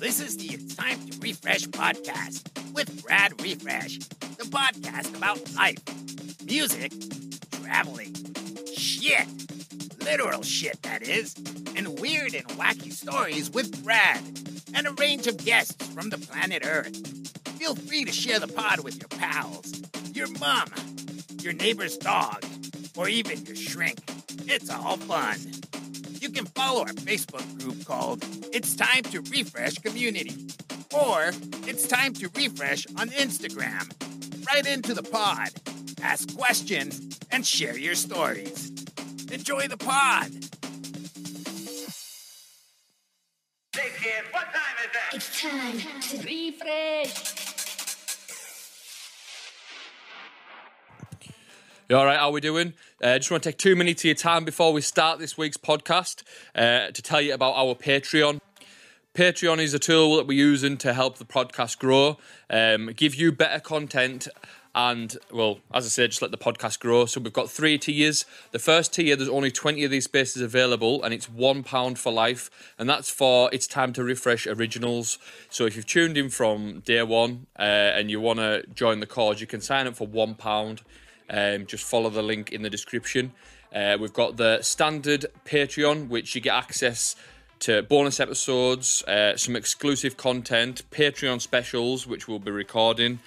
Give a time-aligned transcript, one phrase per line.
[0.00, 3.98] This is the Time to Riffresh podcast with Brad Riffresh,
[4.38, 5.76] the podcast about life,
[6.42, 6.90] music,
[7.62, 8.16] traveling,
[8.74, 9.26] shit,
[10.02, 11.34] literal shit, that is,
[11.76, 14.22] and weird and wacky stories with Brad
[14.72, 16.96] and a range of guests from the planet Earth.
[17.58, 19.82] Feel free to share the pod with your pals,
[20.14, 20.70] your mom,
[21.42, 22.42] your neighbor's dog,
[22.96, 23.98] or even your shrink.
[24.46, 25.59] It's all fun.
[26.30, 30.46] You can follow our Facebook group called It's Time to Riffresh Community
[30.94, 31.32] or
[31.66, 33.90] It's Time to Riffresh on Instagram.
[34.46, 35.48] Right into the pod,
[36.00, 38.70] ask questions, and share your stories.
[39.32, 40.30] Enjoy the pod.
[43.74, 45.14] Hey kid, what time is that?
[45.14, 47.39] It's time to riffresh.
[51.90, 52.20] You all right?
[52.20, 52.74] How we doing?
[53.02, 55.56] Uh, just want to take two minutes of your time before we start this week's
[55.56, 56.22] podcast
[56.54, 58.38] uh, to tell you about our Patreon.
[59.12, 62.16] Patreon is a tool that we're using to help the podcast grow,
[62.48, 64.28] um, give you better content,
[64.72, 67.06] and well, as I said, just let the podcast grow.
[67.06, 68.24] So we've got three tiers.
[68.52, 72.12] The first tier, there's only 20 of these spaces available, and it's one pound for
[72.12, 75.18] life, and that's for it's time to riffresh originals.
[75.48, 79.08] So if you've tuned in from day one uh, and you want to join the
[79.08, 80.82] cause, you can sign up for one pound.
[81.30, 83.32] Um, just follow the link in the description.
[83.74, 87.14] Uh, we've got the standard Patreon, which you get access
[87.60, 93.20] to bonus episodes, uh, some exclusive content, Patreon specials, which we'll be recording,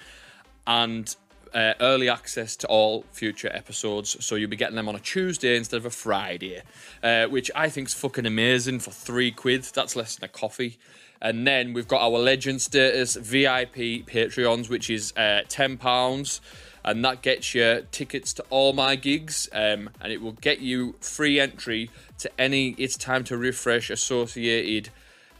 [0.66, 1.16] and
[1.54, 4.22] uh, early access to all future episodes.
[4.24, 6.62] So you'll be getting them on a Tuesday instead of a Friday,
[7.02, 9.62] uh, which I think's fucking amazing for three quid.
[9.62, 10.78] That's less than a coffee.
[11.22, 16.40] And then we've got our legend status VIP Patreons, which is uh, ten pounds
[16.84, 20.94] and that gets you tickets to all my gigs um, and it will get you
[21.00, 24.90] free entry to any it's time to riffresh associated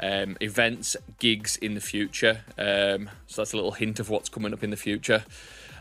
[0.00, 2.40] um, events gigs in the future.
[2.58, 5.24] Um, so that's a little hint of what's coming up in the future.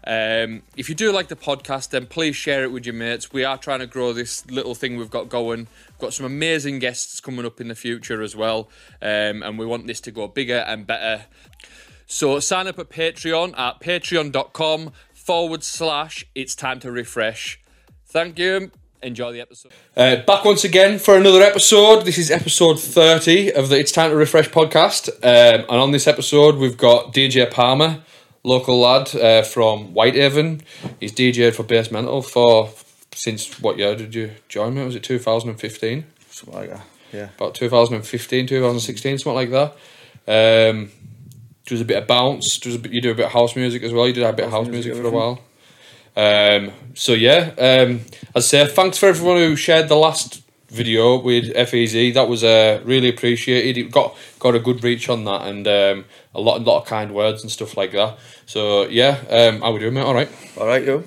[0.06, 3.32] Um, if you do like the podcast then please share it with your mates.
[3.32, 5.68] We are trying to grow this little thing we've got going.
[5.90, 8.70] We've got some amazing guests coming up in the future as well
[9.02, 11.24] um, and we want this to go bigger and better.
[12.06, 14.92] So sign up at patreon at patreon.com
[15.24, 17.58] forward slash it's time to riffresh.
[18.08, 18.72] Thank you.
[19.02, 19.72] Enjoy the episode.
[19.96, 22.06] Uh, back once again for another episode.
[22.06, 25.10] This is episode 30 of the It's Time to Riffresh podcast.
[25.10, 28.02] Um, and on this episode, we've got DJ Palmer,
[28.44, 30.62] local lad uh, from Whitehaven.
[31.00, 32.70] He's DJed for Base Mental for
[33.14, 34.84] since what year did you join me?
[34.84, 36.06] Was it 2015?
[36.30, 36.86] Something like that.
[37.12, 37.30] Yeah.
[37.38, 40.70] About 2015, 2016, something like that.
[40.72, 40.92] Um,
[41.66, 42.58] does a bit of bounce.
[42.60, 44.08] Does a bit, you do a bit of house music as well.
[44.08, 45.42] You did a bit of house music, music, for a while.
[46.16, 48.02] Um, so yeah, um,
[48.36, 52.14] as I say, thanks for everyone who shared the last video with FEZ.
[52.14, 53.78] That was uh, really appreciated.
[53.78, 57.14] It got got a good reach on that, and um, a lot lot of kind
[57.14, 58.18] words and stuff like that.
[58.46, 60.02] So yeah, um, how we doing, mate?
[60.02, 61.04] All right, All right, yo.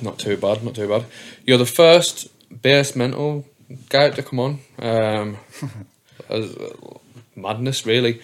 [0.00, 1.04] not too bad, not too bad.
[1.44, 2.28] You're the first
[2.62, 3.44] basemental
[3.88, 4.60] guy to come on.
[4.78, 5.36] Um,
[6.28, 6.98] as, uh,
[7.36, 8.20] madness, really.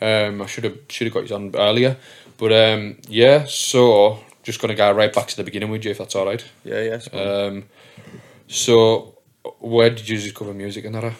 [0.00, 1.96] Um, I should have should have got you on earlier,
[2.36, 3.44] but um, yeah.
[3.48, 6.44] So just gonna go right back to the beginning with you, if that's all right.
[6.64, 7.20] Yeah, yeah.
[7.20, 7.64] Um,
[8.46, 9.18] so
[9.58, 11.12] where did you discover music and that?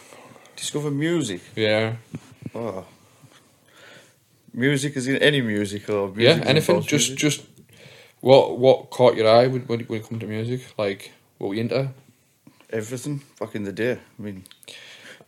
[0.56, 1.40] Discover music.
[1.56, 1.96] Yeah,
[2.54, 2.84] Oh.
[4.54, 6.48] Music is in any music or music yeah.
[6.48, 6.82] Anything?
[6.82, 7.18] Just music.
[7.18, 7.42] just
[8.20, 10.60] what what caught your eye when when when it come to music?
[10.76, 11.90] Like what were you into?
[12.70, 13.92] everything back in the day.
[13.92, 14.44] I mean,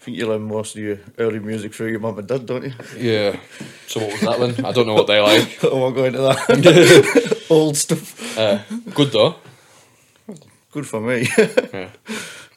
[0.01, 2.65] I think you learn most of your early music through your mum and dad, don't
[2.65, 2.73] you?
[2.97, 3.39] Yeah.
[3.87, 4.65] So what was that then?
[4.65, 5.59] I don't know what they like.
[5.63, 7.47] Oh I won't go into that.
[7.51, 8.39] Old stuff.
[8.39, 8.61] Uh,
[8.95, 9.35] good though.
[10.73, 11.29] Good for me.
[11.73, 11.91] Yeah.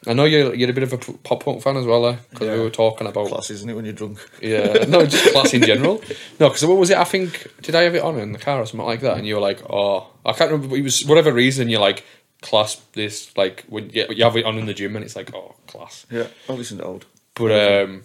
[0.06, 2.54] I know you're you're a bit of a pop punk fan as well, because we
[2.54, 2.60] Yeah.
[2.62, 4.18] were talking about Class, isn't it, when you're drunk?
[4.42, 6.02] Yeah, no, just class in general.
[6.38, 6.98] No, because what was it?
[6.98, 9.16] I think did I have it on in the car or something like that?
[9.16, 10.76] And you were like, oh, I can't remember.
[10.76, 12.04] It was whatever reason you're like
[12.42, 15.34] class this like when you, you have it on in the gym and it's like
[15.34, 16.04] oh class.
[16.10, 17.06] Yeah, I listen to old.
[17.34, 18.02] But um,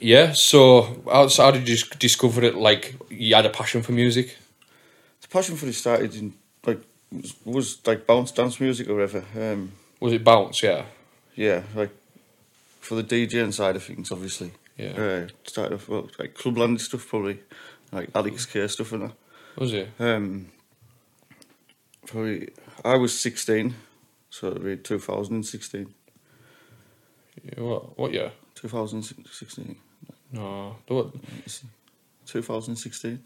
[0.00, 0.32] yeah.
[0.32, 2.54] So how, so how did you discover it?
[2.54, 4.36] Like you had a passion for music.
[5.22, 6.34] The passion for it started in,
[6.66, 9.24] like, was, was like bounce dance music or whatever.
[9.38, 10.62] Um, Was it bounce?
[10.62, 10.84] Yeah.
[11.34, 11.90] yeah, like,
[12.80, 14.52] for the DJing side of things, obviously.
[14.76, 14.90] Yeah.
[14.90, 17.38] Uh, started off, well, like, Clubland stuff, probably.
[17.92, 19.12] Like, Alex K stuff and that.
[19.56, 19.88] Was it?
[19.98, 20.48] Um,
[22.06, 22.50] probably,
[22.84, 23.74] I was 16,
[24.30, 25.94] so it'd be 2016.
[27.42, 27.98] Yeah, What?
[27.98, 28.32] What year?
[28.54, 29.76] 2016.
[30.32, 30.76] No.
[30.86, 31.12] the What?
[32.26, 33.22] 2016.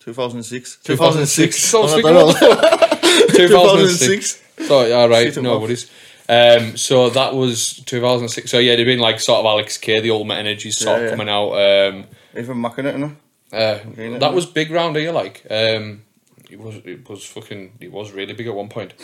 [0.00, 0.78] 2006.
[0.82, 1.74] 2006.
[1.74, 3.28] Oh, I don't know.
[3.36, 4.42] 2006.
[4.66, 5.90] So, all right, no worries.
[6.28, 8.50] Um, so that was 2006.
[8.50, 11.04] So yeah, it'd been like sort of Alex K, the Ultimate Energy sort Yeah, of
[11.04, 11.10] yeah.
[11.10, 11.52] coming out.
[11.54, 12.04] Um,
[12.36, 13.16] Even macking it, innit?
[13.52, 15.10] uh, Okay, that was big round here.
[15.12, 16.02] Like um,
[16.48, 18.94] it was, it was fucking, it was really big at one point.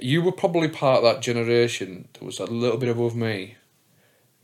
[0.00, 3.56] You were probably part of that generation that was a little bit above me,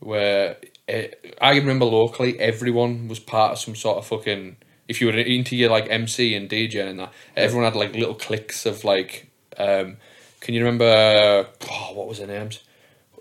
[0.03, 0.57] where
[0.87, 1.07] eh,
[1.41, 4.57] I remember locally everyone was part of some sort of fucking.
[4.87, 8.15] If you were into your like MC and DJ and that, everyone had like little
[8.15, 9.27] cliques of like.
[9.57, 9.97] Um,
[10.41, 11.47] can you remember?
[11.71, 12.59] Oh, what was their names?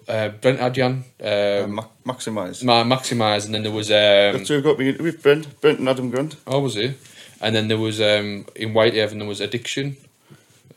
[0.08, 2.64] Uh, Brent Adjan, Uh, um, ma- maximise.
[2.64, 3.94] Ma- Maximise, and then there was um,
[4.38, 6.34] That's who got me it, Brent, Brent and Adam Grant.
[6.46, 6.94] Oh, was he?
[7.40, 9.96] And then there was um in Whitehaven there was Addiction,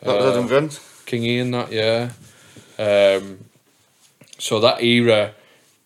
[0.02, 0.80] That was Uh, Adam Grant.
[1.08, 2.12] King Ian that yeah.
[2.78, 3.40] Um,
[4.38, 5.34] so that era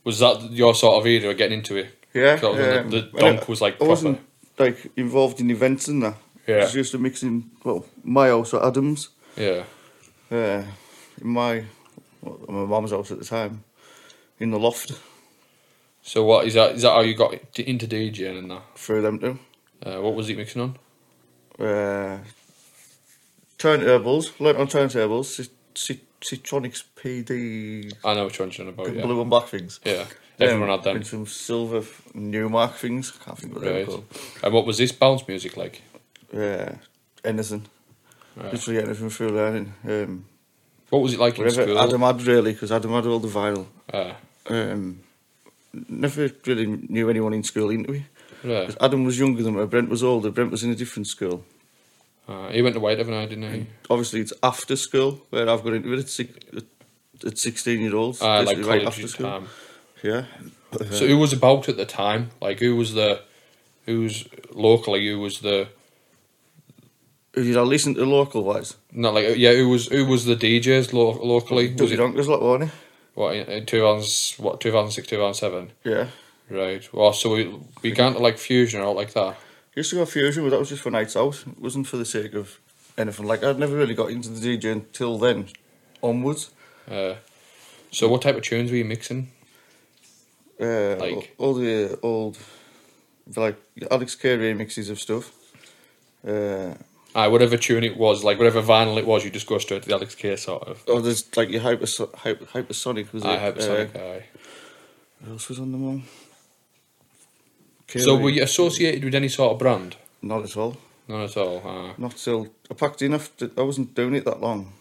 [0.09, 1.95] was that your sort of era getting into it.
[2.13, 2.39] Yeah.
[2.41, 3.89] when um, the, the donk was like I proper.
[3.89, 4.19] wasn't
[4.57, 6.15] like involved in events and that.
[6.47, 6.61] Yeah.
[6.61, 7.23] Just used to mix
[7.63, 9.65] well, my house at Adams, Yeah,
[10.31, 10.63] uh,
[11.21, 11.65] in my,
[12.21, 13.63] well, my mum's house at the time,
[14.39, 14.93] in the loft,
[16.01, 16.71] so what is that?
[16.75, 18.63] Is that how you got into DJing and that?
[18.75, 19.37] through them too.
[19.85, 20.79] Uh, what was he mixing on?
[21.59, 22.17] Uh,
[23.59, 28.93] turntables, learnt on turntables, Citronics PD, I know which one you're on about.
[28.93, 29.79] Yeah, blue and black things.
[29.85, 30.05] yeah.
[30.41, 30.95] Everyone had them.
[30.97, 31.81] And some silver
[32.15, 33.11] Numark things.
[33.19, 33.85] I can't think what Right.
[33.85, 34.05] called.
[34.41, 35.81] And what was this bounce music like?
[36.33, 36.75] Yeah,
[37.25, 37.65] anything.
[38.37, 38.53] Right.
[38.53, 39.73] Literally anything through learning.
[39.85, 40.25] Um,
[40.89, 41.77] What was it like in school?
[41.77, 43.65] Adam had really, because Adam had all the vinyl.
[43.93, 44.13] Uh,
[44.49, 45.01] Um,
[45.89, 48.03] never really knew anyone in school into it.
[48.43, 48.71] yeah.
[48.79, 51.43] Adam was younger than me, Brent was older, Brent was in a different school.
[52.29, 53.65] Uh, he went to Whitehaven, I didn't he?
[53.89, 56.31] Obviously, it's after school where I've got into it at, six,
[57.25, 58.21] at 16 year olds.
[58.21, 59.47] Uh, like right college time.
[60.03, 60.25] Yeah.
[60.91, 62.29] So who was about at the time?
[62.39, 63.21] Like who was the,
[63.87, 65.07] who's locally?
[65.07, 65.69] Who was the
[67.33, 68.75] Did I listen to local wise?
[68.91, 69.53] not like yeah?
[69.53, 71.73] Who was who was the DJs lo- locally?
[71.73, 72.71] Was it Donkers, like, wasn't
[73.15, 75.71] what in, in 2000, what two thousand six two thousand seven?
[75.83, 75.89] he?
[75.89, 76.07] Yeah.
[76.47, 76.87] Right.
[76.93, 79.35] Well, so we we began to like fusion or like that.
[79.79, 81.35] Used to go fusion, but that was just for nights out.
[81.47, 82.59] It wasn't for the sake of
[82.97, 85.47] anything like I'd never really got into the DJ until then,
[86.03, 86.51] onwards.
[86.89, 87.13] Uh,
[87.91, 89.31] so what type of tunes were you mixing?
[90.59, 91.33] Uh, Like?
[91.37, 92.37] all the old,
[93.37, 93.55] like
[93.89, 95.31] Alex K remixes of stuff.
[96.27, 96.73] Uh,
[97.15, 99.87] Aye, whatever tune it was, like whatever vinyl it was, you just go straight to
[99.87, 100.83] the Alex K sort of.
[100.89, 101.85] oh, there's like your hyper,
[102.17, 103.55] hyper hypersonic was I it?
[103.55, 104.25] Hypersonic, Uh, aye.
[105.21, 106.03] what else was on them
[107.97, 109.95] So were you associated with any sort of brand?
[110.21, 110.77] Not at all.
[111.07, 111.61] Not at all.
[111.65, 113.31] Uh, Not till I packed enough.
[113.31, 113.49] after.
[113.57, 114.73] I wasn't doing it that long.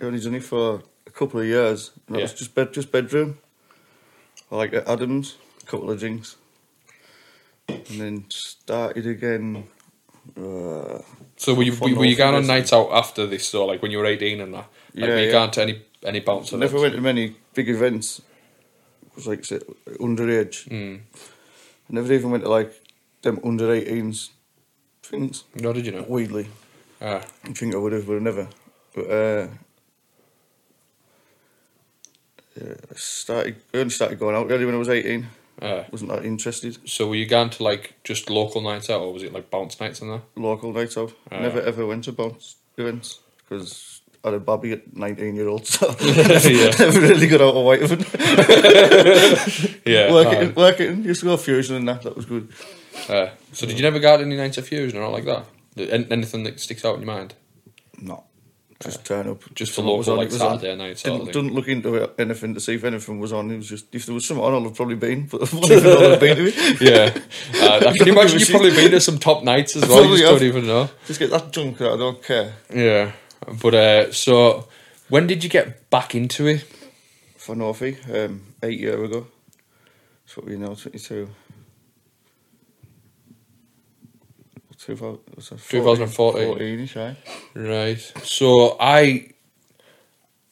[0.00, 1.90] I only done it for a couple of years.
[2.06, 2.22] And Yeah.
[2.22, 3.38] was just bed, just bedroom.
[4.52, 6.36] I like at Adams, a couple of drinks,
[7.68, 9.64] and then started again.
[10.36, 11.00] Uh,
[11.36, 13.48] so were you Fun were you going on nights out after this?
[13.48, 15.32] So like when you were eighteen and that, like Yeah, were you yeah.
[15.32, 16.52] going to any any bounce?
[16.52, 16.72] I events?
[16.72, 18.20] never went to many big events.
[19.06, 19.58] It was like say,
[20.00, 20.68] underage.
[20.68, 21.00] Mm.
[21.90, 22.72] I never even went to like
[23.22, 24.30] them under 18s
[25.02, 25.44] things.
[25.54, 26.04] No, did you know?
[26.08, 26.48] Weirdly,
[27.00, 28.48] Ah, I think I would have, but never.
[28.94, 29.46] But uh,
[32.60, 33.56] yeah, I started.
[33.72, 35.26] I only started going out really when I was 18.
[35.62, 35.84] ah.
[35.92, 36.78] Wasn't that interested.
[36.88, 39.78] So were you going to like just local nights out, or was it like bounce
[39.80, 40.22] nights and that?
[40.36, 41.12] Local nights out.
[41.30, 41.40] Ah.
[41.40, 45.66] Never ever went to bounce events because I had a babby at 19 year old,
[45.66, 46.70] so Yeah.
[46.78, 47.54] never really got out.
[49.86, 50.12] Yeah.
[50.12, 50.32] work ah.
[50.32, 50.90] it, in, work it.
[50.90, 51.04] In.
[51.04, 52.02] Used to go fusion and that.
[52.02, 52.52] That was good.
[53.08, 55.44] Uh, so did you never go to any nights of fusion or like that?
[55.76, 57.34] Anything that sticks out in your mind?
[58.00, 58.24] No.
[58.80, 59.42] Just turn up.
[59.54, 60.60] Just for local, on, like it was on.
[60.60, 63.50] Saturday night Didn't, didn't look into it, anything to see if anything was on.
[63.50, 65.26] It was just if there was something on, I'd have probably been.
[65.26, 66.80] But I've not even know I've been to it.
[66.80, 67.12] Yeah.
[67.60, 70.04] Uh, I can imagine you've probably been to some top nights as well.
[70.04, 70.88] You just don't even know.
[71.06, 72.54] Just get that drunk that I don't care.
[72.72, 73.10] Yeah.
[73.62, 74.68] But uh, so
[75.08, 76.64] when did you get back into it?
[77.36, 79.26] For Northie, um, eight year ago.
[80.24, 81.28] That's what we know, 22.
[84.78, 86.58] 2000 what's 2014.
[86.58, 87.16] 14-ish, aye.
[87.54, 88.12] Right.
[88.22, 89.32] So I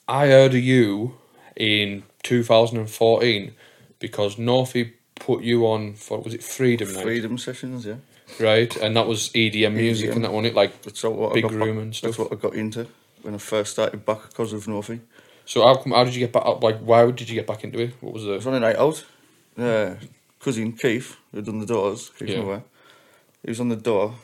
[0.09, 1.17] I heard of you
[1.57, 3.55] in 2014
[3.99, 7.97] because Northie put you on for was it Freedom Night, Freedom sessions, yeah.
[8.41, 8.75] Right?
[8.77, 10.17] And that was EDM music, EDM.
[10.17, 12.19] and that one it like That's what Big I got room back, and That's stuff.
[12.19, 12.87] what I got into
[13.23, 15.01] when I first started back because of Northie.
[15.45, 15.93] So how come?
[15.93, 16.45] How did you get back?
[16.45, 16.63] up?
[16.63, 17.95] Like, why did you get back into it?
[18.01, 18.29] What was it?
[18.31, 19.05] was on a night out.
[19.59, 19.95] Uh,
[20.41, 22.43] cousin Keith, who'd done the doors, Keith Yeah.
[22.43, 22.65] Moore,
[23.43, 24.15] he was on the door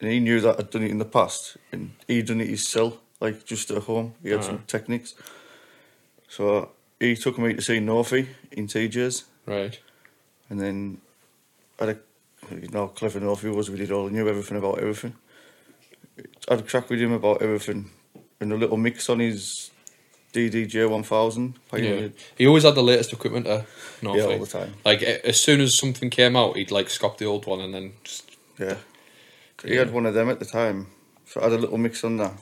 [0.00, 2.98] and he knew that I'd done it in the past and he'd done it himself,
[3.20, 4.14] like just at home.
[4.22, 4.48] He had Uh-huh.
[4.48, 5.14] some techniques.
[6.28, 6.70] So
[7.00, 9.78] he took me to see Northie in TJ's Right.
[10.50, 11.00] and then
[11.80, 12.00] I had a,
[12.50, 15.14] you know clever Northie was with it all, he knew everything about everything.
[16.48, 17.90] I had a crack with him about everything
[18.40, 19.70] and a little mix on his
[20.32, 21.54] DDJ 1000.
[21.74, 22.08] Yeah.
[22.36, 23.46] He always had the latest equipment.
[23.46, 23.62] Uh,
[24.02, 24.74] Yeah, all the time.
[24.84, 27.92] Like as soon as something came out, he'd like scrap the old one and then
[28.04, 28.76] just Yeah.
[29.64, 30.88] He had one of them at the time.
[31.26, 32.32] So I had a little mix on that.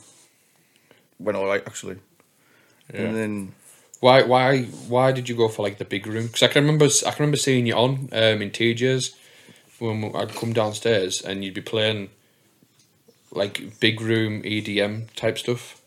[1.18, 1.99] Went alright actually.
[2.92, 3.02] Yeah.
[3.02, 3.54] And then
[4.00, 6.26] Why why why did you go for like the big room?
[6.26, 9.14] Because I can remember I can remember seeing you on um, in TJ's
[9.82, 12.10] when I'd come downstairs and you'd be playing
[13.32, 15.80] like big room EDM type stuff.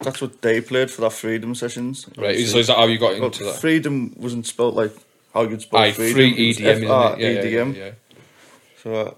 [0.00, 2.06] that's what they played for their freedom sessions.
[2.16, 2.38] Right.
[2.46, 3.56] So is that how you got into that?
[3.56, 4.92] freedom wasn't spelled like
[5.32, 6.14] how you'd spell Aye, freedom.
[6.14, 6.82] free EDM?
[6.82, 7.90] Yeah, yeah, yeah, yeah.
[8.82, 9.14] So uh,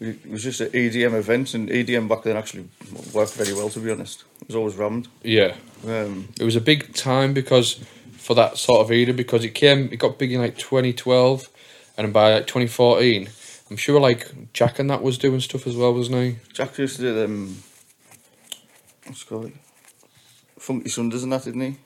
[0.00, 2.68] it was just an EDM event, and EDM back then actually
[3.12, 3.68] worked very well.
[3.70, 5.08] To be honest, it was always rammed.
[5.24, 5.54] Yeah.
[5.86, 7.80] Um, It was a big time because
[8.16, 11.48] for that sort of era because it came it got big in like 2012
[11.98, 13.28] and by like 2014
[13.70, 16.96] I'm sure like Jack and that was doing stuff as well wasn't he Jack used
[16.96, 17.62] to do them.
[19.06, 19.52] what's it called?
[20.58, 21.76] Funky Sundays and that, didn't he?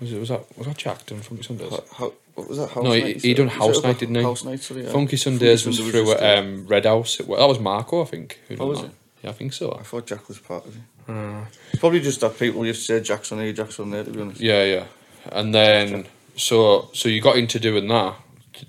[0.00, 2.70] was it was that was that Jack doing Funky Sundays How, how, what was that?
[2.70, 3.20] House no night?
[3.22, 4.84] he, he done House Night didn't he House night, sorry.
[4.84, 4.90] yeah.
[4.90, 8.02] Funky Sundays was Sunday through just, uh, um, Red House it, wa- that was Marco
[8.02, 8.86] I think who Oh, was that.
[8.88, 8.92] it?
[9.22, 10.82] yeah I think so I thought Jack was part of it.
[11.06, 11.44] Uh,
[11.78, 14.04] Probably just that people used to say Jackson here, Jackson there.
[14.04, 14.40] To be honest.
[14.40, 14.84] yeah yeah
[15.32, 18.14] and then so so you got into doing that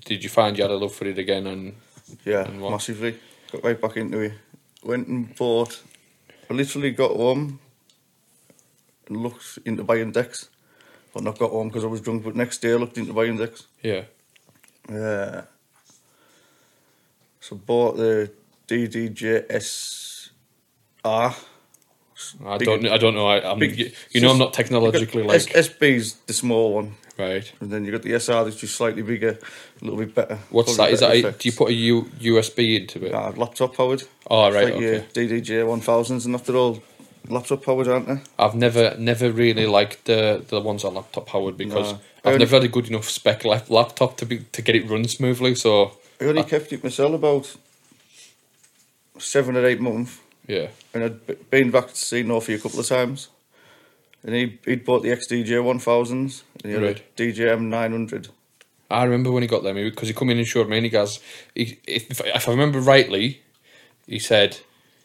[0.04, 1.74] did you find you had a love for it again and
[2.24, 3.18] Yeah, And massively.
[3.52, 4.32] Got right back into it.
[4.82, 5.80] Went and bought.
[6.50, 7.58] I literally got home
[9.08, 10.48] and looked into buying decks.
[11.12, 12.24] But not got home because I was drunk.
[12.24, 13.66] But next day I looked into buying decks.
[13.82, 14.02] yeah
[14.88, 15.42] Yeah.
[17.40, 18.30] so bought the
[18.68, 20.30] DDJSR.
[21.04, 26.14] I Big- don't I don't know I, you, you know I'm not technologically like SB's
[26.26, 26.94] the small one.
[27.18, 29.38] Right And then you've got the SR that's just slightly bigger,
[29.80, 30.38] a little bit better.
[30.50, 30.90] What's that?
[30.90, 33.12] Is that a, do you put a U, USB into it?
[33.12, 34.02] Nah, laptop powered.
[34.30, 35.06] Oh, right, Like your okay.
[35.06, 36.82] Uh, DDJ 1000s and after all,
[37.28, 38.20] laptop powered, aren't they?
[38.38, 41.98] I've never never really liked the the ones are laptop powered because No.
[42.24, 44.88] I've Only- never had a good enough spec lap- laptop to be to get it
[44.90, 45.54] run smoothly.
[45.54, 47.56] So I only kept it myself about
[49.18, 52.86] seven or eight months, yeah, and I'd been back to see Northy a couple of
[52.86, 53.28] times.
[54.26, 56.98] And he he'd bought the XDJ 1000s, and he had Right.
[56.98, 58.28] a DJM 900.
[58.90, 60.90] I remember when he got them because he come in and showed me and he
[60.90, 61.20] goes,
[61.54, 63.40] he, if, if I remember rightly,
[64.06, 64.58] he said,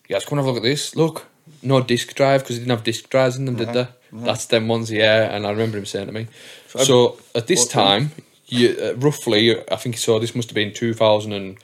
[0.07, 0.95] "You guys come and have a look at this.
[0.95, 1.27] Look,
[1.63, 3.87] no disc drive because he didn't have disc drives in them, did they?
[4.11, 6.27] That's them ones, yeah." And I remember him saying to me.
[6.75, 8.11] I So at this time,
[8.47, 10.19] you uh, roughly, I think so.
[10.19, 11.57] This must have been two thousand and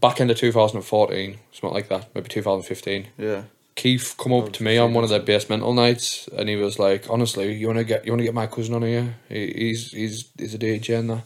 [0.00, 3.08] back end of two thousand and fourteen, something like that, maybe two thousand fifteen.
[3.18, 3.44] Yeah.
[3.74, 7.08] Keith come up to me on one of their basemental nights, and he was like,
[7.08, 9.14] "Honestly, you want to get you want to get my cousin on here?
[9.28, 11.24] He, he's he's he's a DJ and that."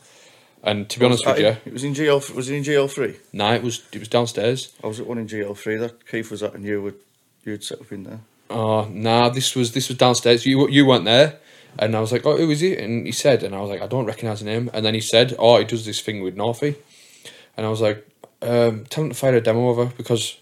[0.62, 2.34] And to be honest with you, It was in GL.
[2.34, 3.16] Was it in GL3?
[3.32, 4.74] nah, it was it was downstairs.
[4.82, 6.94] I was at one in GL3 that Keith was at, and you would
[7.44, 8.20] you'd set up in there.
[8.48, 10.46] Oh, nah, this was this was downstairs.
[10.46, 11.38] You you weren't there,
[11.78, 13.82] and I was like, "Oh, who is he?" And he said, and I was like,
[13.82, 16.36] "I don't recognize the name." And then he said, "Oh, he does this thing with
[16.36, 16.76] Northy,"
[17.56, 18.06] and I was like,
[18.42, 20.36] um, "Tell him to fire a demo over because."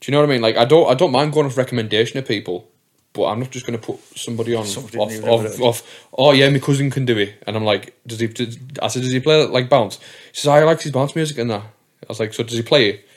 [0.00, 0.42] Do you know what I mean?
[0.42, 2.68] Like, I don't, I don't mind going off recommendation of people,
[3.14, 6.06] but I'm not just going to put somebody on Somebody off, off, off.
[6.12, 8.26] Oh yeah, my cousin can do it, and I'm like, does he?
[8.26, 9.96] Does, I said, does he play like bounce?
[9.98, 10.02] He
[10.40, 11.62] says, oh, I like his bounce music and that.
[11.62, 13.08] I was like, so does he play it?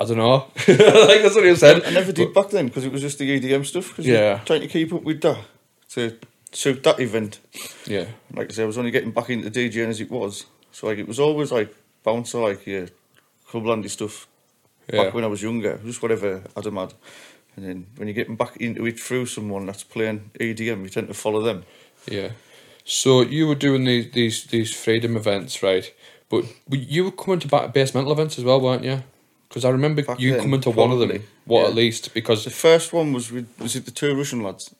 [0.00, 0.46] I don't know.
[0.56, 1.84] like that's what he said.
[1.84, 3.94] I never did back then because it was just the EDM stuff.
[3.96, 4.38] 'cause Yeah.
[4.44, 5.38] trying to keep up with that
[5.90, 6.16] to
[6.52, 7.40] suit that event.
[7.86, 10.86] Yeah, Like I said, I was only getting back into DJing as it was, so
[10.86, 12.86] like it was always like bouncer, like yeah,
[13.50, 14.26] clublandy stuff.
[14.92, 15.04] Yeah.
[15.04, 16.94] Back when I was younger, just whatever Adam had.
[17.56, 21.08] And then when you're getting back into it through someone that's playing EDM, you tend
[21.08, 21.64] to follow them.
[22.10, 22.30] Yeah.
[22.84, 25.92] So you were doing these these these freedom events, right?
[26.30, 29.02] But you were coming to ba- base mental events as well, weren't you?
[29.48, 31.22] Because I remember Back you then, coming to one of them.
[31.46, 31.68] What yeah.
[31.68, 32.12] at least?
[32.14, 34.74] Because The first one was with was it the two Russian lads?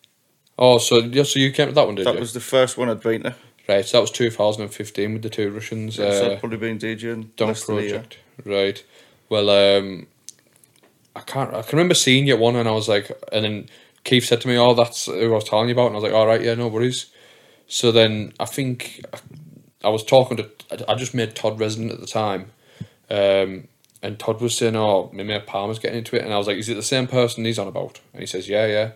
[0.58, 2.14] oh, so yeah, so you came to that one, did that you?
[2.16, 3.34] That was the first one I'd been to.
[3.68, 3.84] right.
[3.84, 5.96] So that was 2015 with the two Russians.
[5.96, 7.34] so I'd Uh, probably been DJing.
[7.36, 7.58] Dunk.
[7.64, 8.82] Project, right?
[9.28, 10.06] Well, um,
[11.14, 11.52] I can't.
[11.54, 13.68] I can remember seeing you one, and I was like, and then
[14.04, 16.04] Keith said to me, "Oh, that's who I was telling you about," and I was
[16.04, 17.06] like, "All right, yeah, no worries."
[17.66, 19.04] So then I think
[19.84, 20.48] I was talking to.
[20.88, 22.52] I just made Todd resident at the time,
[23.10, 23.68] um,
[24.02, 26.56] and Todd was saying, "Oh, my mate Palmer's getting into it," and I was like,
[26.56, 28.92] "Is it the same person he's on about?" And he says, "Yeah, yeah."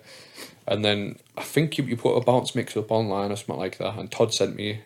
[0.67, 3.79] And then I think you, you put a bounce mix up online or something like
[3.79, 4.81] that, and Todd sent me,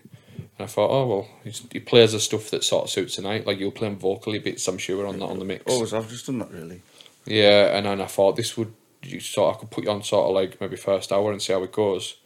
[0.58, 3.46] and I thought, oh well, he's, he plays the stuff that sort of suits tonight.
[3.46, 5.64] Like you'll playing him vocally, bits I'm sure on that on the mix.
[5.66, 6.82] Oh, Always, I've just done that really.
[7.24, 8.72] Yeah, and then I thought this would
[9.02, 11.42] you sort of I could put you on sort of like maybe first hour and
[11.42, 12.16] see how it goes,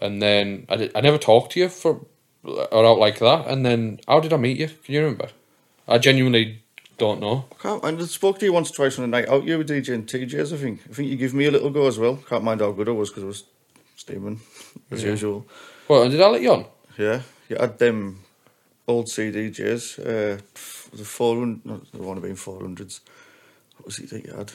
[0.00, 2.00] and then I did, I never talked to you for
[2.44, 4.68] or out like that, and then how did I meet you?
[4.68, 5.28] Can you remember?
[5.88, 6.62] I genuinely
[6.98, 7.46] don't know.
[7.52, 7.84] I can't.
[7.84, 9.44] I spoke to you once or twice on a night out.
[9.44, 10.80] You were DJing TJs, I think.
[10.88, 12.16] I think you give me a little go as well.
[12.28, 13.44] Can't mind how good I was because I was
[13.96, 14.40] steaming
[14.90, 15.46] as usual.
[15.88, 16.66] Well, and did I let you on?
[16.98, 18.20] Yeah, you had them
[18.86, 20.40] old CDJs, uh,
[20.96, 23.00] the 400, not the one been 400s.
[23.76, 24.52] What was it that you had?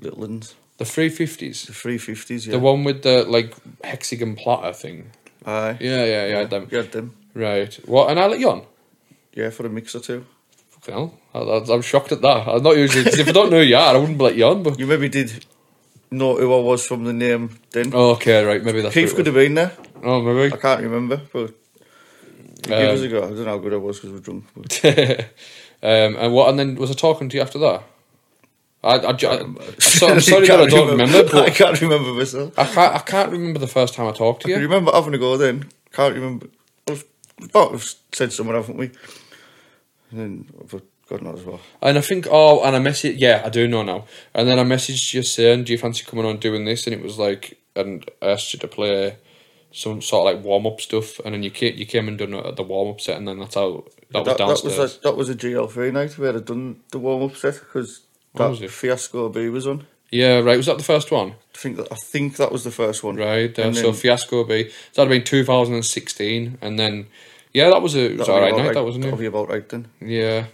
[0.00, 0.54] Little ones.
[0.78, 1.66] The 350s?
[1.66, 2.52] The 350s, yeah.
[2.52, 3.54] The one with the, like,
[3.84, 5.10] hexagon platter thing?
[5.44, 5.76] Aye.
[5.80, 6.68] Yeah, yeah, yeah, I had them.
[6.70, 7.16] You had them.
[7.34, 7.74] Right.
[7.86, 8.62] What, and I let you on?
[9.34, 10.24] Yeah, for a mix or two.
[10.70, 11.14] Fucking hell.
[11.34, 12.48] I, I- I'm shocked at that.
[12.48, 14.46] I'm not usually, 'cause if I don't know who you are, I wouldn't let you
[14.46, 14.78] on, but...
[14.78, 15.44] You maybe did
[16.10, 17.92] know who I was from the name then.
[17.94, 19.72] Okay, right, maybe that's Keith could have been there.
[20.02, 20.52] Oh, maybe.
[20.54, 21.52] I can't remember, but
[22.68, 25.26] years Um, ago, I don't know how good I was because we were drunk.
[25.82, 26.48] Um, and what?
[26.48, 27.82] And then was I talking to you after that?
[28.82, 29.62] I, I, I, remember.
[29.62, 32.58] am I'm sorry that I don't remember, I but can't remember myself.
[32.58, 32.94] I can't.
[32.94, 34.62] I can't remember the first time I talked to You you.
[34.62, 35.68] remember having a go then?
[35.92, 36.46] Can't remember.
[36.88, 38.90] Well, we've have said something, haven't we?
[40.10, 41.60] And then I've God knows what.
[41.82, 43.16] And I think, oh, and I messaged.
[43.18, 44.04] Yeah, I do know now.
[44.34, 47.02] And then I messaged you saying, "Do you fancy coming on doing this?" And it
[47.02, 49.16] was like, and I asked you to play
[49.70, 51.20] some sort of like warm up stuff.
[51.24, 53.54] And then you came, you came and done the warm up set, and then that's
[53.54, 56.98] how that, was that, was a, that was a GL3 night where I'd done the
[56.98, 58.00] warm up set because
[58.32, 58.70] What was that it?
[58.72, 59.86] Fiasco B was on.
[60.10, 60.56] yeah, right.
[60.56, 61.32] Was that the first one?
[61.54, 63.14] I think that I think that was the first one.
[63.16, 63.56] Right.
[63.58, 64.70] Uh, so then- Fiasco B.
[64.92, 67.06] So that'd been 2016, and then
[67.52, 68.66] yeah, that was a it was That'll alright night.
[68.66, 69.18] right- That wasn't it?
[69.18, 69.86] be about right then.
[70.00, 70.46] Yeah.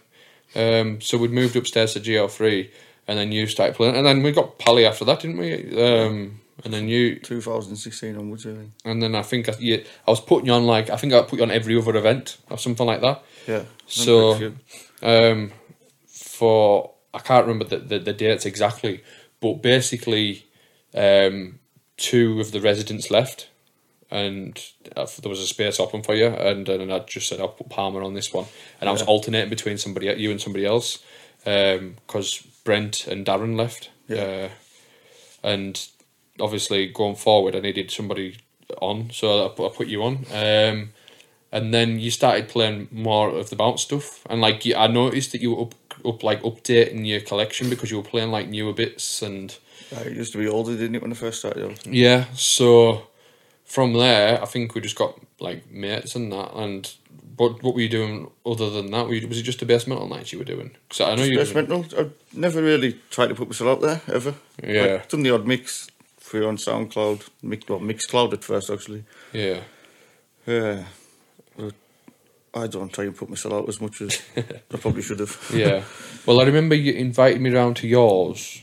[0.54, 2.70] Um, so we'd moved upstairs to GL3,
[3.08, 5.54] and then you started playing, and then we got Pally after that, didn't we?
[5.82, 8.70] Um, and then you, 2016 onwards, really.
[8.84, 11.22] and then I think I, you, I was putting you on like I think I
[11.22, 13.22] put you on every other event or something like that.
[13.48, 13.62] Yeah.
[13.86, 14.34] So-
[15.02, 15.50] Um,
[16.06, 19.02] for I can't remember the, the, the dates exactly,
[19.40, 20.46] but basically,
[20.94, 21.58] um,
[21.96, 23.48] two of the residents left,
[24.12, 24.62] and
[24.94, 27.70] uh, there was a space open for you, and and I just said I'll put
[27.70, 28.44] Palmer on this one,
[28.80, 30.98] and I was alternating between somebody you and somebody else,
[31.44, 34.22] because Brent and Darren left, Yeah.
[34.22, 34.48] uh,
[35.42, 35.88] and
[36.38, 38.36] obviously going forward I needed somebody
[38.80, 40.26] on, so I put, I put you on.
[40.32, 40.90] Um,
[41.54, 45.40] and then you started playing more of the bounce stuff, and like I noticed that
[45.42, 49.22] you were up, up like updating your collection because you were playing like newer bits
[49.22, 49.56] and
[49.94, 51.78] Uh, it used to be older, didn't it, when I first started?
[51.86, 52.24] yeah.
[52.34, 53.08] So
[53.64, 56.54] from there, I think we just got like mates and that.
[56.54, 56.92] And
[57.36, 59.06] what what were you doing other than that?
[59.06, 60.72] Were you, was it just the basemental nights you were doing?
[60.88, 61.40] Because I know you.
[61.40, 61.84] Experimental.
[61.98, 64.34] I've never really tried to put myself out there, ever.
[64.62, 65.00] Yeah.
[65.00, 67.28] I've done the odd mix through on SoundCloud.
[67.42, 69.04] Mix, well, Mixcloud at first, actually.
[69.32, 69.60] Yeah.
[70.46, 70.84] Yeah.
[72.54, 75.38] I don't try and put myself out as much as I probably should have.
[75.54, 75.84] Yeah.
[76.26, 78.62] well, I remember you invited me round to yours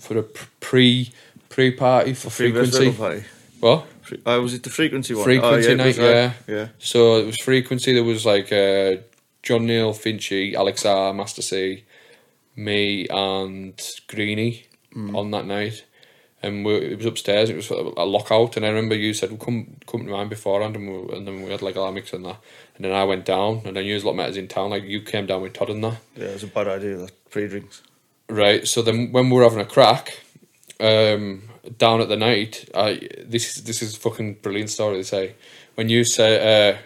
[0.00, 1.12] for a pre
[1.48, 2.92] pre party for frequency.
[2.92, 3.24] Party.
[3.60, 3.86] What?
[4.06, 5.24] Fre- Uh, was it the frequency one?
[5.24, 6.32] Frequency oh, yeah, night, yeah.
[6.46, 6.68] Yeah.
[6.78, 7.92] So it was frequency.
[7.92, 9.02] There was like uh,
[9.42, 11.84] John Neal, Finchy, Alex R, Master C,
[12.54, 14.66] me, and Greeny
[15.14, 15.84] on that night.
[16.42, 17.50] And we, it was upstairs.
[17.50, 20.76] It was a lockout, and I remember you said, well, "Come, come to mine beforehand,"
[20.76, 22.36] and, we, and then we had like a mix and that.
[22.76, 24.70] And then I went down, and then you was a lot of matters in town.
[24.70, 25.98] Like you came down with Todd and that.
[26.14, 27.82] Yeah, it was a bad idea, that pre-drinks.
[28.28, 28.68] Right.
[28.68, 30.20] So then, when we were having a crack,
[30.78, 31.42] um,
[31.78, 35.34] down at the night, I this is this is a fucking brilliant story to say.
[35.74, 36.76] When you say, uh,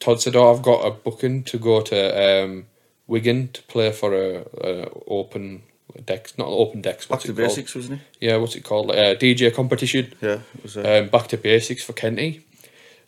[0.00, 2.66] Todd said, "Oh, I've got a booking to go to um,
[3.06, 5.62] Wigan to play for a, a open
[6.04, 7.06] decks, not open decks.
[7.06, 7.48] Back What's to it called?
[7.48, 8.06] basics, wasn't it?
[8.20, 8.90] Yeah, what's it called?
[8.90, 10.76] Uh, DJ competition Yeah, was.
[10.76, 12.46] Uh, um, back to basics for Kenty.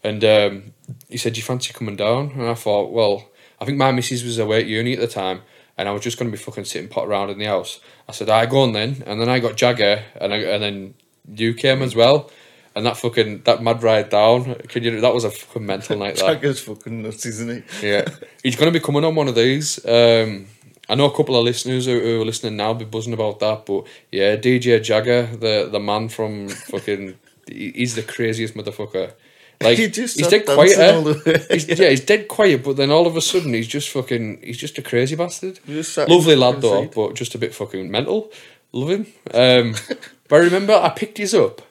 [0.02, 0.72] And um,
[1.08, 4.38] he said, "You fancy coming down?" And I thought, well, I think my missus was
[4.38, 5.42] away at uni at the time,
[5.76, 7.80] and I was just going to be fucking sitting pot around in the house.
[8.08, 10.94] I said, "I go on then," and then I got Jagger, and I, and then
[11.28, 12.30] you came as well,
[12.74, 14.54] and that fucking that mad ride down.
[14.68, 15.00] Can you?
[15.00, 16.16] That was a fucking mental night.
[16.16, 16.34] That.
[16.34, 17.88] Jagger's fucking nuts, isn't he?
[17.88, 18.04] Yeah,
[18.42, 19.84] he's going to be coming on one of these.
[19.84, 20.46] Um,
[20.88, 23.64] I know a couple of listeners who, who are listening now be buzzing about that,
[23.64, 27.16] but yeah, DJ Jagger, the the man from fucking,
[27.48, 29.12] he's the craziest motherfucker.
[29.62, 30.76] Like He he's dead quiet.
[30.76, 31.46] the.
[31.50, 34.58] He's, yeah, he's dead quiet, but then all of a sudden he's just fucking, he's
[34.58, 35.58] just a crazy bastard.
[35.66, 38.30] He just sat Lovely lad though, but just a bit fucking mental.
[38.72, 39.06] Love him.
[39.32, 39.74] Um,
[40.28, 41.62] but I remember I picked his up.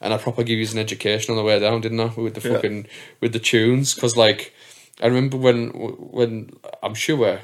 [0.00, 2.12] And I proper gave you an education on the way down, didn't I?
[2.14, 2.56] With the Yeah.
[2.56, 2.86] fucking
[3.22, 4.52] with the tunes, because like
[5.02, 6.50] I remember when when
[6.82, 7.40] I'm sure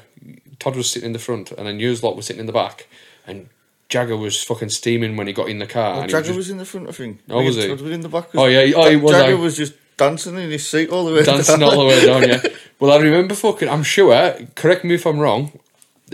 [0.59, 2.87] Todd was sitting in the front, and then Hughes lot was sitting in the back,
[3.25, 3.49] and
[3.91, 6.01] Jagger was fucking steaming when he got in the car.
[6.03, 7.19] He Jagger just was in the front, I think.
[7.29, 7.69] Oh, was he?
[7.69, 8.29] Were in the back.
[8.33, 11.05] Oh, yeah, he- oh, he was, Jagger like- was just dancing in his seat all
[11.05, 11.69] the way dancing down.
[11.73, 12.23] all the way down.
[12.27, 12.41] Yeah.
[12.81, 13.69] Well, I remember fucking.
[13.69, 14.33] I'm sure.
[14.55, 15.51] Correct me if I'm wrong.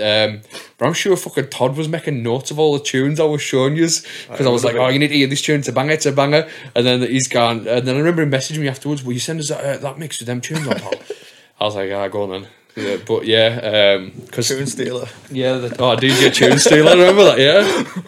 [0.03, 0.41] Um,
[0.77, 3.77] but I'm sure fucking Todd was making notes of all the tunes I was showing
[3.77, 3.85] you
[4.29, 5.59] because I was like, "Oh, you need to hear this tune.
[5.61, 5.93] It's a banger.
[5.93, 7.65] It's a banger." And then he's gone.
[7.69, 9.01] And then I remember him messaging me afterwards.
[9.01, 10.93] Will you send us that, uh, that mix with them tunes on, pal?
[11.61, 15.07] I was like, "Ah, go on then." Yeah, but yeah, because Tune stealer.
[15.31, 17.39] yeah, the, oh DJ Tune Stealer, remember that?
[17.39, 18.03] Yeah.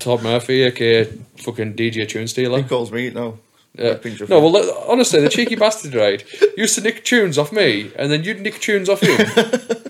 [0.00, 2.60] Todd Murphy, aka fucking DJ Tune Stealer.
[2.60, 3.38] He calls me now.
[3.74, 3.90] Yeah.
[3.90, 6.24] Like Pinch of No, well, look, honestly, the cheeky bastard, right,
[6.56, 9.16] used to nick tunes off me, and then you'd nick tunes off him.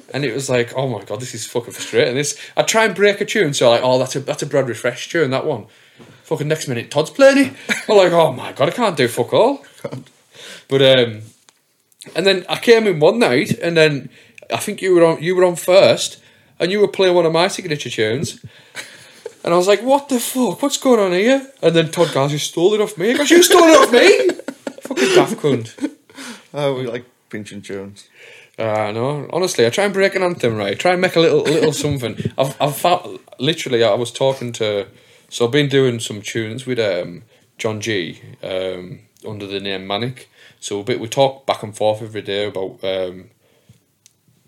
[0.13, 2.15] and it was like, oh my god, this is fucking frustrating.
[2.15, 4.67] This, I'd try and break a tune, so like, oh, that's a that's a Brad
[4.67, 5.65] Riffresh tune, that one.
[6.25, 7.55] Fucking next minute, Todd's playing it.
[7.89, 9.65] I'm like, oh my god, I can't do fuck all.
[10.69, 11.23] But um,
[12.15, 14.11] and then I came in one night, and then
[14.53, 16.21] I think you were on you were on first,
[16.59, 18.45] and you were playing one of my signature tunes.
[19.45, 20.61] And I was like, what the fuck?
[20.63, 21.47] What's going on here?
[21.63, 23.17] And then Todd you stole it off me.
[23.17, 24.29] Goes, you stole it off me?
[24.83, 25.95] Fucking daft cunt.
[26.53, 28.09] Oh, we like pinching tunes.
[28.59, 30.77] Uh, no, honestly, I try and break an anthem, right?
[30.79, 32.33] Try and make a little little something.
[32.37, 34.89] I've, I've found, literally, I was talking to,
[35.29, 37.23] so I've been doing some tunes with um,
[37.57, 40.29] John G um, under the name Manic.
[40.61, 43.31] So bit, we talk back and forth every day about um,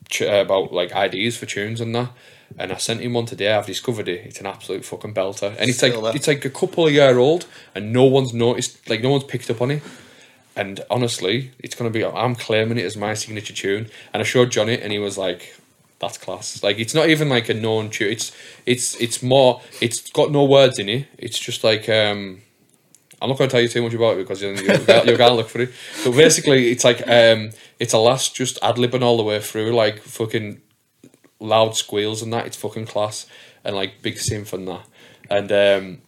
[0.08, 2.10] ch- uh, about like ideas for tunes and that.
[2.58, 3.52] And I sent him one today.
[3.52, 4.26] I've discovered it.
[4.26, 6.16] It's an absolute fucking belter, and it's Still like there.
[6.16, 7.46] it's like a couple of year old,
[7.76, 8.90] and no one's noticed.
[8.90, 9.82] Like no one's picked up on it.
[10.56, 12.04] And honestly, it's gonna be.
[12.04, 13.88] I'm claiming it as my signature tune.
[14.12, 15.54] And I showed John it, and he was like,
[16.00, 18.10] "That's class." Like it's not even like a known tune.
[18.10, 18.32] It's
[18.66, 19.62] it's it's more.
[19.80, 21.06] It's got no words in it.
[21.18, 22.42] It's just like um.
[23.22, 25.30] I'm not going to tell you too much about it because you're, you're, you're going
[25.30, 25.72] to look for it.
[26.04, 29.72] But basically, it's like um, it's a last just ad libbing all the way through,
[29.72, 30.60] like fucking
[31.38, 32.46] loud squeals and that.
[32.46, 33.26] It's fucking class
[33.64, 34.86] and like big synth and that.
[35.28, 36.02] And um,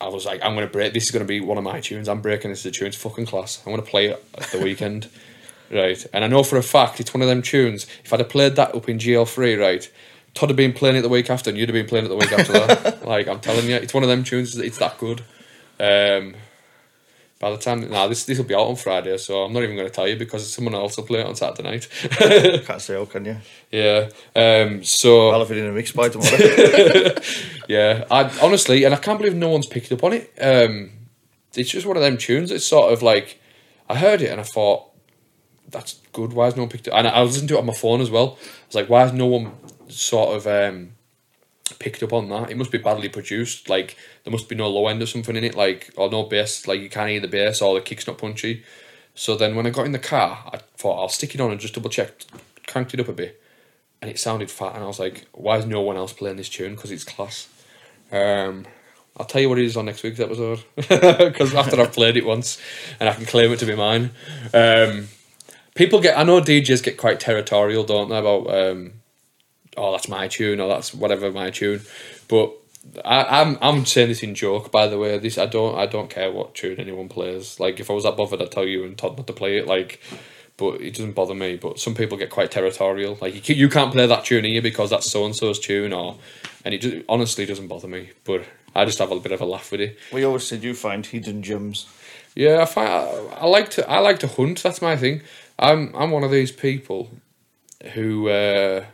[0.00, 0.92] I was like, I'm gonna break.
[0.92, 2.08] This is gonna be one of my tunes.
[2.08, 2.88] I'm breaking this as a tune.
[2.88, 3.62] It's fucking class.
[3.64, 5.08] I'm gonna play it at the weekend,
[5.70, 6.04] right?
[6.12, 7.86] And I know for a fact it's one of them tunes.
[8.04, 9.90] If I'd have played that up in GL3, right,
[10.34, 12.16] Todd had been playing it the week after, and you'd have been playing it the
[12.16, 13.02] week after that.
[13.06, 14.58] Like I'm telling you, it's one of them tunes.
[14.58, 15.22] It's that good.
[15.78, 16.34] Um,
[17.38, 19.76] by the time now this this will be out on Friday, so I'm not even
[19.76, 21.88] going to tell you because someone else will play it on Saturday night.
[22.64, 23.36] Can't say how can you?
[23.70, 24.08] yeah.
[24.34, 24.82] Um.
[24.84, 27.12] So I'll have it in a mix by tomorrow.
[27.68, 30.32] Yeah, I honestly, and I can't believe no one's picked up on it.
[30.40, 30.90] Um,
[31.56, 32.50] it's just one of them tunes.
[32.52, 33.40] It's sort of like
[33.88, 34.84] I heard it and I thought
[35.68, 36.32] that's good.
[36.32, 36.92] Why has no one picked it?
[36.92, 36.98] Up?
[36.98, 38.38] And I listened to it on my phone as well.
[38.40, 39.52] I was like, why has no one
[39.88, 40.92] sort of um,
[41.78, 42.50] picked up on that?
[42.50, 43.68] It must be badly produced.
[43.68, 45.54] Like there must be no low end or something in it.
[45.54, 46.66] Like or no bass.
[46.66, 48.64] Like you can't hear the bass or the kick's not punchy.
[49.14, 51.60] So then when I got in the car, I thought I'll stick it on and
[51.60, 52.10] just double check,
[52.66, 53.40] cranked it up a bit,
[54.02, 54.74] and it sounded fat.
[54.74, 56.74] And I was like, why is no one else playing this tune?
[56.74, 57.46] Because it's class.
[58.10, 58.66] Um,
[59.16, 62.26] I'll tell you what it is on next week's episode because after I've played it
[62.26, 62.60] once
[62.98, 64.10] and I can claim it to be mine.
[64.52, 65.06] Um,
[65.76, 68.18] people get, I know DJs get quite territorial, don't they?
[68.18, 68.92] About um,
[69.76, 71.82] oh, that's my tune or that's whatever my tune,
[72.26, 72.50] but.
[73.04, 75.18] I, I'm I'm saying this in joke, by the way.
[75.18, 77.58] This I don't I don't care what tune anyone plays.
[77.60, 79.66] Like if I was that bothered, I'd tell you and Todd not to play it.
[79.66, 80.00] Like,
[80.56, 81.56] but it doesn't bother me.
[81.56, 83.18] But some people get quite territorial.
[83.20, 86.18] Like you, you can't play that tune here because that's so and so's tune, or
[86.64, 88.10] and it just, honestly doesn't bother me.
[88.24, 88.44] But
[88.74, 89.98] I just have a bit of a laugh with it.
[90.12, 91.86] we always said you find hidden gems.
[92.34, 94.62] Yeah, I find I, I like to I like to hunt.
[94.62, 95.22] That's my thing.
[95.58, 97.10] I'm I'm one of these people
[97.94, 98.84] who uh,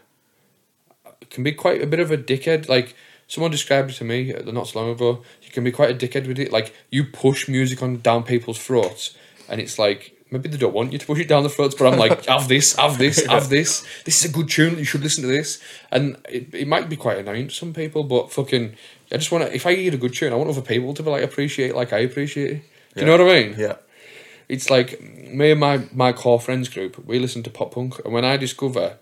[1.31, 2.69] can be quite a bit of a dickhead.
[2.69, 2.95] Like
[3.33, 5.23] someone described it to me uh, not so long ago.
[5.43, 6.53] You can be quite a dickhead with it.
[6.53, 9.17] Like you push music on down people's throats,
[9.49, 11.87] and it's like maybe they don't want you to push it down the throats, but
[11.87, 13.87] I'm like, have this, have this, have this.
[14.05, 14.77] This is a good tune.
[14.77, 15.63] You should listen to this.
[15.91, 18.75] And it, it might be quite annoying to some people, but fucking,
[19.11, 19.55] I just want to.
[19.55, 21.95] If I hear a good tune, I want other people to be like appreciate like
[21.95, 22.63] I appreciate it.
[22.95, 23.55] Do you know what I mean?
[23.59, 23.77] Yeah.
[24.51, 28.13] it's like me and my my core friends group we listen to pop punk and
[28.13, 28.99] when i discover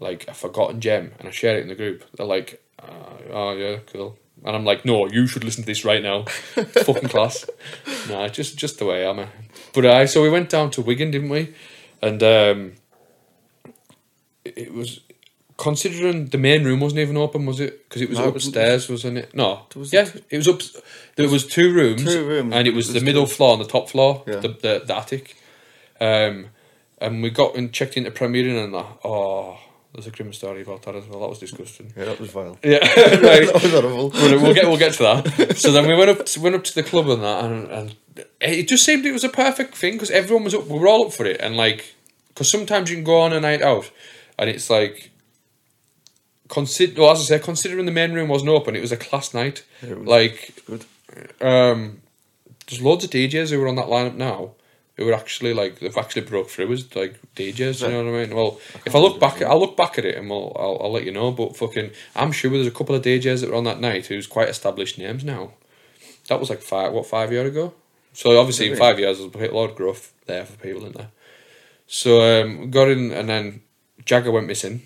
[0.00, 3.52] like a forgotten gem and i share it in the group they're like uh, oh
[3.52, 4.18] yeah cool.
[4.44, 6.24] And i'm like no you should listen to this right now.
[6.56, 7.44] It's fucking class.
[8.08, 9.28] Nah just just the way i'm a
[9.74, 11.54] but i so we went down to wigan didn't we?
[12.02, 12.72] And um
[14.44, 15.00] it it was
[15.56, 17.86] considering the main room wasn't even open was it?
[17.86, 19.34] Because it was No, upstairs wasn't it?
[19.34, 19.66] No.
[19.76, 20.60] Was yeah it- it was up
[21.16, 22.54] there was two rooms Two rooms.
[22.54, 23.34] and it was the middle two.
[23.34, 24.36] floor and the top floor Yeah.
[24.36, 25.36] the, the the attic.
[26.00, 26.46] Um,
[26.98, 28.86] and we got and checked into Premier Inn and that.
[29.04, 29.58] Oh,
[29.92, 31.20] there's a grim story about that as well.
[31.20, 31.92] That was disgusting.
[31.96, 32.58] Yeah, that was vile.
[32.62, 32.82] Yeah, right.
[33.52, 34.10] that was horrible.
[34.10, 35.56] we'll, we'll get we'll get to that.
[35.56, 37.96] So then we went up to, went up to the club and that, and, and
[38.40, 40.66] it just seemed it was a perfect thing because everyone was up.
[40.66, 41.94] We were all up for it, and like
[42.28, 43.90] because sometimes you can go on a night out,
[44.38, 45.10] and it's like.
[46.48, 49.32] Consider, well, as I say, considering the main room wasn't open, it was a class
[49.32, 49.62] night.
[49.86, 50.84] Yeah, like, good.
[51.40, 52.02] um,
[52.66, 54.54] there's loads of DJs who are on that lineup now
[55.00, 57.80] who are actually like they've actually broke through as like DJs.
[57.80, 58.36] You know what I mean?
[58.36, 61.04] Well, if I look back, I'll look back at it and we'll I'll, I'll let
[61.04, 61.32] you know.
[61.32, 64.26] But fucking, I'm sure there's a couple of DJs that were on that night who's
[64.26, 65.52] quite established names now.
[66.28, 67.72] That was like five, what five year ago.
[68.12, 71.08] So obviously in five years there's a lot of growth there for people in there.
[71.86, 73.62] So um, got in and then
[74.04, 74.82] Jagger went missing,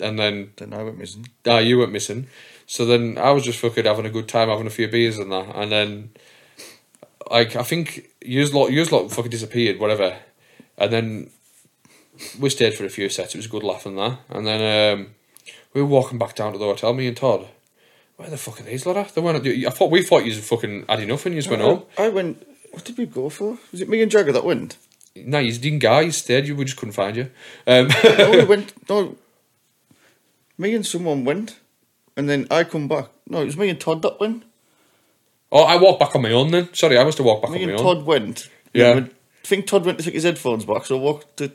[0.00, 1.28] and then Then I went missing.
[1.46, 2.28] Ah, you went missing.
[2.66, 5.30] So then I was just fucking having a good time, having a few beers and
[5.30, 6.10] that, and then
[7.30, 10.16] like I think years lot years lot fucking disappeared, whatever,
[10.78, 11.30] and then
[12.38, 13.34] we stayed for a few sets.
[13.34, 15.06] It was a good laugh and that, and then um,
[15.72, 16.92] we were walking back down to the hotel.
[16.94, 17.48] Me and Todd.
[18.16, 18.96] Where the fuck are these lot?
[18.96, 19.14] at?
[19.14, 19.44] They weren't.
[19.44, 21.82] I thought we thought you fucking had enough and you just went home.
[21.98, 22.46] I went.
[22.70, 23.58] What did we go for?
[23.72, 24.76] Was it me and Jagger that went?
[25.16, 25.98] No, you didn't go.
[25.98, 26.46] You stayed.
[26.46, 27.30] You we just couldn't find you.
[27.66, 28.88] Um, no, we went.
[28.88, 29.16] No,
[30.58, 31.58] me and someone went,
[32.16, 33.08] and then I come back.
[33.28, 34.44] No, it was me and Todd that went.
[35.52, 36.72] Oh, I walked back on my own then.
[36.74, 37.96] Sorry, I must have walked back Me on my and own.
[37.96, 38.48] Todd went.
[38.72, 39.00] Yeah.
[39.06, 41.52] I think Todd went to take his headphones back, so I walked to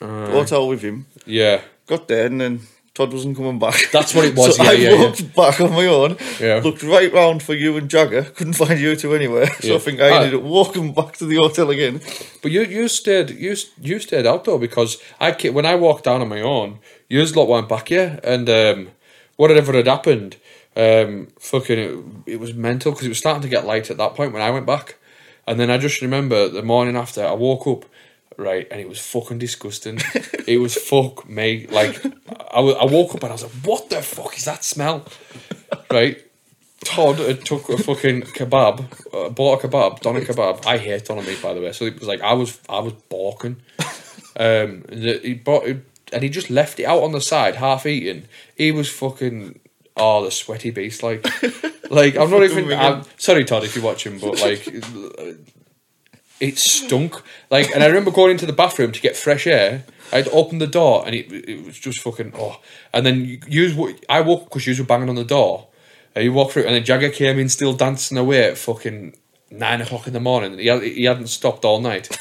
[0.00, 1.06] the hotel with him.
[1.26, 2.60] Yeah, Got there, and then
[2.94, 3.90] Todd wasn't coming back.
[3.92, 5.02] That's what it was, so yeah, I yeah, yeah.
[5.04, 6.16] walked back on my own.
[6.40, 6.60] Yeah.
[6.64, 8.22] Looked right round for you and Jagger.
[8.36, 9.46] Couldn't find you two anywhere.
[9.60, 9.74] So Yeah.
[9.74, 10.16] I think I Ah.
[10.22, 12.00] ended up walking back to the hotel again.
[12.42, 16.04] but you you stayed you you stayed out though because I ca- when I walked
[16.04, 16.78] down on my own,
[17.10, 18.88] you lot weren't back here, and um,
[19.36, 20.36] whatever had happened,
[20.76, 24.14] um, fucking it, it was mental because it was starting to get light at that
[24.14, 24.96] point when I went back,
[25.46, 27.84] and then I just remember the morning after I woke up.
[28.36, 30.00] Right, and it was fucking disgusting.
[30.48, 31.68] it was fuck me.
[31.68, 32.04] Like,
[32.52, 35.06] I, I woke up and I was like, "What the fuck is that smell?"
[35.88, 36.20] Right,
[36.84, 40.66] Todd had took a fucking kebab, uh, bought a kebab, done a kebab.
[40.66, 41.72] I hate doner meat, by the way.
[41.72, 43.56] So it was like I was, I was balking.
[44.36, 48.28] Um, and he bought, and he just left it out on the side, half eaten.
[48.56, 49.60] He was fucking,
[49.96, 51.02] oh, the sweaty beast.
[51.02, 51.24] Like,
[51.90, 52.72] like I'm not even.
[52.72, 54.66] I'm, sorry, Todd, if you're watching, but like,
[56.40, 57.20] it stunk.
[57.50, 59.84] Like, and I remember going into the bathroom to get fresh air.
[60.12, 62.60] I'd opened the door and it, it was just fucking oh.
[62.92, 65.68] And then you, I woke because you were banging on the door.
[66.14, 69.16] And you walk through, and then Jagger came in still dancing away at fucking
[69.50, 70.56] nine o'clock in the morning.
[70.58, 72.16] He, had, he hadn't stopped all night.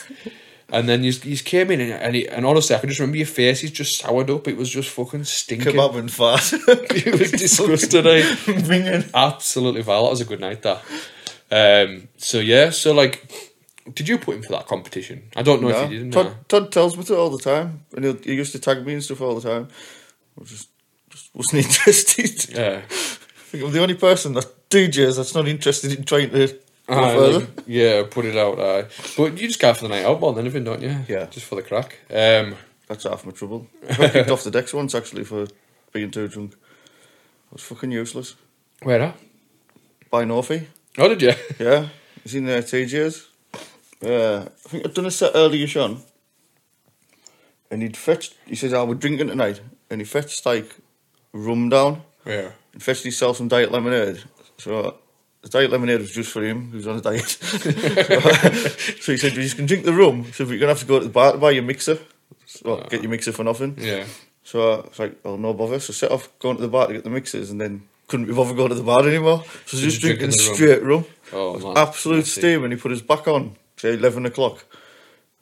[0.73, 3.17] And then you, you came in, and, and, he, and honestly, I can just remember
[3.17, 3.59] your face.
[3.61, 4.47] He's just soured up.
[4.47, 5.73] It was just fucking stinking.
[5.73, 6.51] Kebab and fat.
[7.07, 8.07] It was disgusting.
[8.07, 8.35] eh?
[8.67, 9.03] Ringing.
[9.13, 10.05] Absolutely vile.
[10.05, 10.63] That was a good night.
[10.63, 10.81] That.
[11.51, 12.07] Um.
[12.17, 12.71] So yeah.
[12.71, 13.21] So like,
[13.93, 15.23] did you put him for that competition?
[15.35, 15.83] I don't know No.
[15.83, 16.11] if you did.
[16.11, 16.35] Todd, No.
[16.47, 19.03] Todd tells me to all the time, and he'll, he used to tag me and
[19.03, 19.67] stuff all the time.
[20.41, 20.69] I just,
[21.11, 22.49] just wasn't interested.
[22.49, 22.81] Yeah.
[22.89, 22.93] I
[23.55, 26.47] think I'm the only person that DJs that's not interested in trying to
[26.87, 27.39] go Aye, further.
[27.39, 28.59] like, yeah, put it out.
[28.59, 28.87] Aye.
[29.17, 30.97] But you just go for the night out more than anything, don't you?
[31.07, 31.25] Yeah.
[31.25, 31.99] Just for the crack.
[32.09, 32.55] Um.
[32.87, 33.67] That's half my trouble.
[33.89, 35.47] I got kicked off the decks once actually for
[35.93, 36.53] being too drunk.
[36.55, 38.35] I was fucking useless.
[38.81, 39.17] Where at?
[40.11, 40.67] By Northie.
[40.97, 41.33] Oh, did you?
[41.59, 41.87] Yeah,
[42.21, 43.29] he's in there TJ's.
[44.03, 46.01] Uh, I think I'd done a set earlier, Sean.
[47.71, 49.61] And he'd fetched, he says, I we're drinking tonight.
[49.89, 50.75] And he fetched like
[51.31, 52.51] rum down yeah.
[52.73, 54.23] and fetched himself some diet lemonade.
[54.57, 54.97] So
[55.43, 57.27] the diet lemonade was just for him, he was on a diet.
[57.29, 60.99] so he said, You can drink the rum, so you're going to have to go
[60.99, 61.99] to the bar to buy your mixer.
[62.45, 63.75] So, get your mixer for nothing.
[63.77, 64.05] Yeah.
[64.43, 65.79] So I was like, oh, no bother.
[65.79, 68.33] So set off going to the bar to get the mixers and then couldn't be
[68.33, 69.43] bothered going to the bar anymore.
[69.65, 70.55] So just drinking drinking the rum.
[70.55, 71.05] straight rum.
[71.33, 71.77] Oh, man.
[71.77, 72.41] Absolute Messy.
[72.41, 72.63] steam.
[72.63, 74.65] And he put us back on, say 11 o'clock.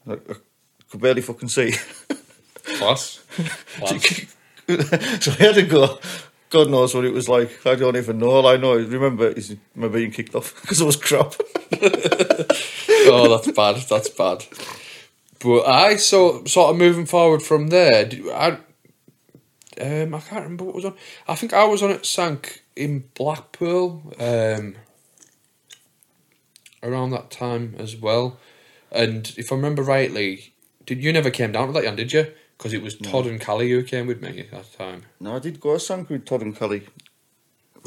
[0.06, 0.36] Like, I
[0.90, 1.74] could barely fucking see.
[2.64, 3.22] Class.
[3.76, 4.26] Class.
[4.68, 6.00] so I had to go.
[6.52, 7.66] God knows what it was like.
[7.66, 8.30] I don't even know.
[8.30, 11.34] All I know, is remember, is my being kicked off because it was crap.
[13.08, 13.78] oh, that's bad.
[13.90, 14.46] That's bad.
[15.40, 18.10] But I so sort of moving forward from there.
[18.34, 18.58] I
[19.80, 20.96] um I can't remember what was on.
[21.28, 24.76] I think I was on at Sank in Blackpool um
[26.84, 28.38] around that time as well.
[28.92, 30.54] And if I remember rightly,
[30.86, 31.96] did you never came down to that, Jan?
[31.96, 32.28] Did you?
[32.62, 35.06] Because it was Todd and Callie who came with me at that time.
[35.20, 36.84] no, I did go a sank with Todd and Kelly.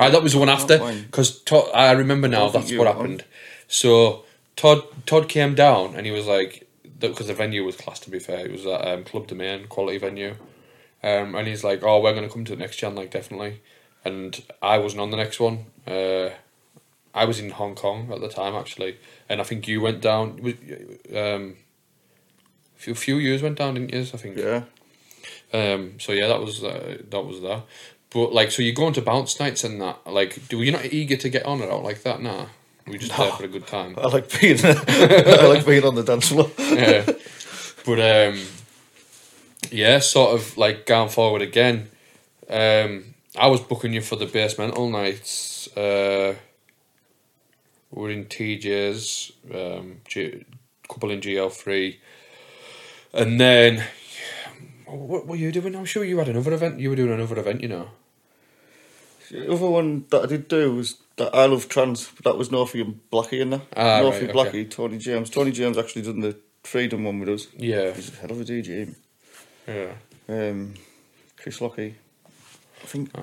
[0.01, 1.71] Aye, that was the one after because Todd.
[1.73, 2.49] I remember now.
[2.49, 2.97] don't That's what on.
[2.97, 3.25] happened.
[3.69, 4.25] So
[4.57, 8.01] Todd Todd came down and he was like, because the venue was class.
[8.01, 10.35] To be fair, it was at um, Club Domain, quality venue.
[11.05, 13.63] Um, and he's like, "Oh, we're gonna come to the next gen, like definitely."
[14.05, 15.67] And I wasn't on the next one.
[15.87, 16.31] Uh,
[17.15, 20.41] I was in Hong Kong at the time actually, and I think you went down.
[21.15, 21.55] Um, a
[22.77, 24.01] few, few years went down, didn't you?
[24.01, 24.37] I think.
[24.37, 24.63] Yeah.
[25.53, 27.63] Um, so yeah, that was uh, that was that.
[28.11, 29.99] But like, so you go into bounce nights and that.
[30.07, 32.23] Like, do you not eager to get on it out like that?
[32.23, 32.47] Nah,
[32.87, 33.95] we just there for a good time.
[33.99, 36.51] I like being, I like being on the dance floor.
[36.59, 37.05] yeah.
[37.85, 38.01] But
[38.35, 38.41] um,
[39.71, 41.91] yeah, sort of like going forward again.
[42.49, 45.69] Um, I was booking you for the basemental nights.
[45.77, 46.37] Uh,
[47.91, 50.45] we're in TJ's, um, G-
[50.89, 52.01] couple in GL three,
[53.15, 53.85] and then
[54.87, 55.75] what were you doing?
[55.75, 56.81] I'm sure you had another event.
[56.81, 57.89] You were doing another event, you know.
[59.31, 62.83] The other one that I did do was that I Love Trance, that was Northie
[62.83, 63.63] and Blackie in there.
[63.77, 64.65] Ah, Northie, right, okay.
[64.65, 65.31] Blackie, Tony James.
[65.31, 67.47] Tony James actually done the Freedom one with us.
[67.57, 68.95] Yeah, He's a hell of a DJ.
[69.69, 69.93] yeah.
[70.29, 70.75] Um,
[71.37, 71.95] Chris Lockie.
[72.83, 73.21] I think Uh,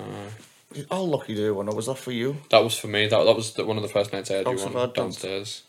[0.90, 1.66] Oh, lucky day one.
[1.66, 2.36] Was that for you?
[2.50, 3.06] That was for me.
[3.08, 4.82] That that was the, one of the first nights I had you House of on
[4.90, 4.94] Adams.
[4.96, 5.62] downstairs.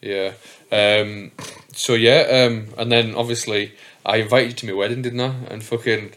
[0.00, 0.32] Yeah.
[0.72, 1.32] Um.
[1.72, 2.46] So yeah.
[2.46, 2.68] Um.
[2.78, 3.72] And then obviously
[4.04, 5.34] I invited you to my wedding, didn't I?
[5.50, 6.12] And fucking,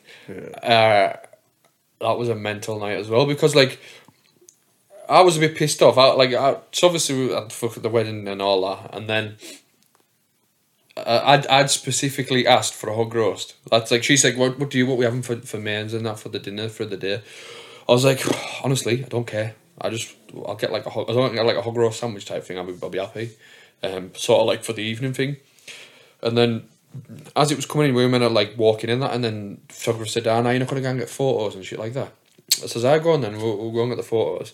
[0.64, 1.14] uh,
[2.00, 3.80] that was a mental night as well because like.
[5.10, 5.98] I was a bit pissed off.
[5.98, 9.36] I, like, I, so obviously we had fuck the wedding and all that, and then
[10.96, 13.56] uh, I'd I'd specifically asked for a hog roast.
[13.70, 16.06] That's like she's like, what what do you what we having for for mains and
[16.06, 17.22] that for the dinner for the day?
[17.88, 18.24] I was like,
[18.64, 19.56] honestly, I don't care.
[19.80, 20.16] I just
[20.46, 22.58] I'll get like a hog, I don't get like a hog roast sandwich type thing.
[22.58, 23.32] I'll be I'll be happy.
[23.84, 25.38] Um, sort of like for the evening thing,
[26.22, 26.64] and then
[27.36, 30.28] as it was coming in, meant to like walking in that, and then photographer said,
[30.28, 32.12] "Ah, now you're not gonna go and get photos and shit like that."
[32.64, 33.38] I says, "I go on then.
[33.38, 34.54] We'll, we'll go and get the photos."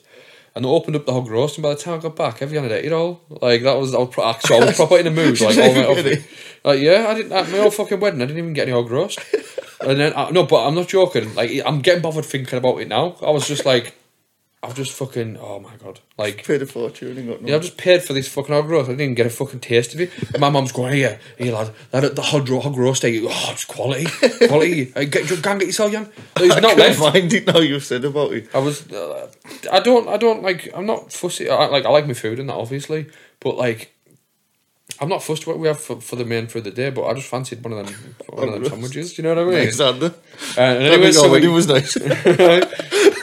[0.55, 2.69] And they opened up the hog roast, and by the time I got back, everyone
[2.69, 3.21] had ate it all.
[3.29, 5.39] Like that was I was, pro- actually, I was proper in the mood.
[5.41, 6.17] Like all night Really?
[6.17, 6.59] off.
[6.63, 8.21] Like yeah, I didn't at my old fucking wedding.
[8.21, 9.19] I didn't even get any hog roast.
[9.81, 11.35] And then I, no, but I'm not joking.
[11.35, 13.15] Like I'm getting bothered thinking about it now.
[13.21, 13.93] I was just like,
[14.63, 17.47] I've just fucking oh my god, like Paid a fortune and got no.
[17.47, 18.89] yeah, I've just paid for this fucking hog roast.
[18.89, 20.11] I didn't even get a fucking taste of it.
[20.39, 24.05] My mum's going, here, here, lad, that the hog, hog roast, eh, oh, it's quality,
[24.47, 24.85] quality.
[24.95, 26.09] Hey, get, go and get yourself, Jan.
[26.35, 26.99] There's I not left.
[26.99, 28.49] mind it now you've said about it.
[28.53, 29.29] I was, uh,
[29.71, 31.49] I don't, I don't like, I'm not fussy.
[31.49, 33.07] I, like, I like my food and that, obviously,
[33.39, 33.93] but like,
[34.99, 36.89] I'm not fussed what we have for, for the main for the day.
[36.89, 39.13] But I just fancied one of them, one of them sandwiches.
[39.13, 39.59] Do you know what I mean?
[39.59, 40.13] Alexander.
[40.57, 41.95] Uh, Anyway, so it we, was nice.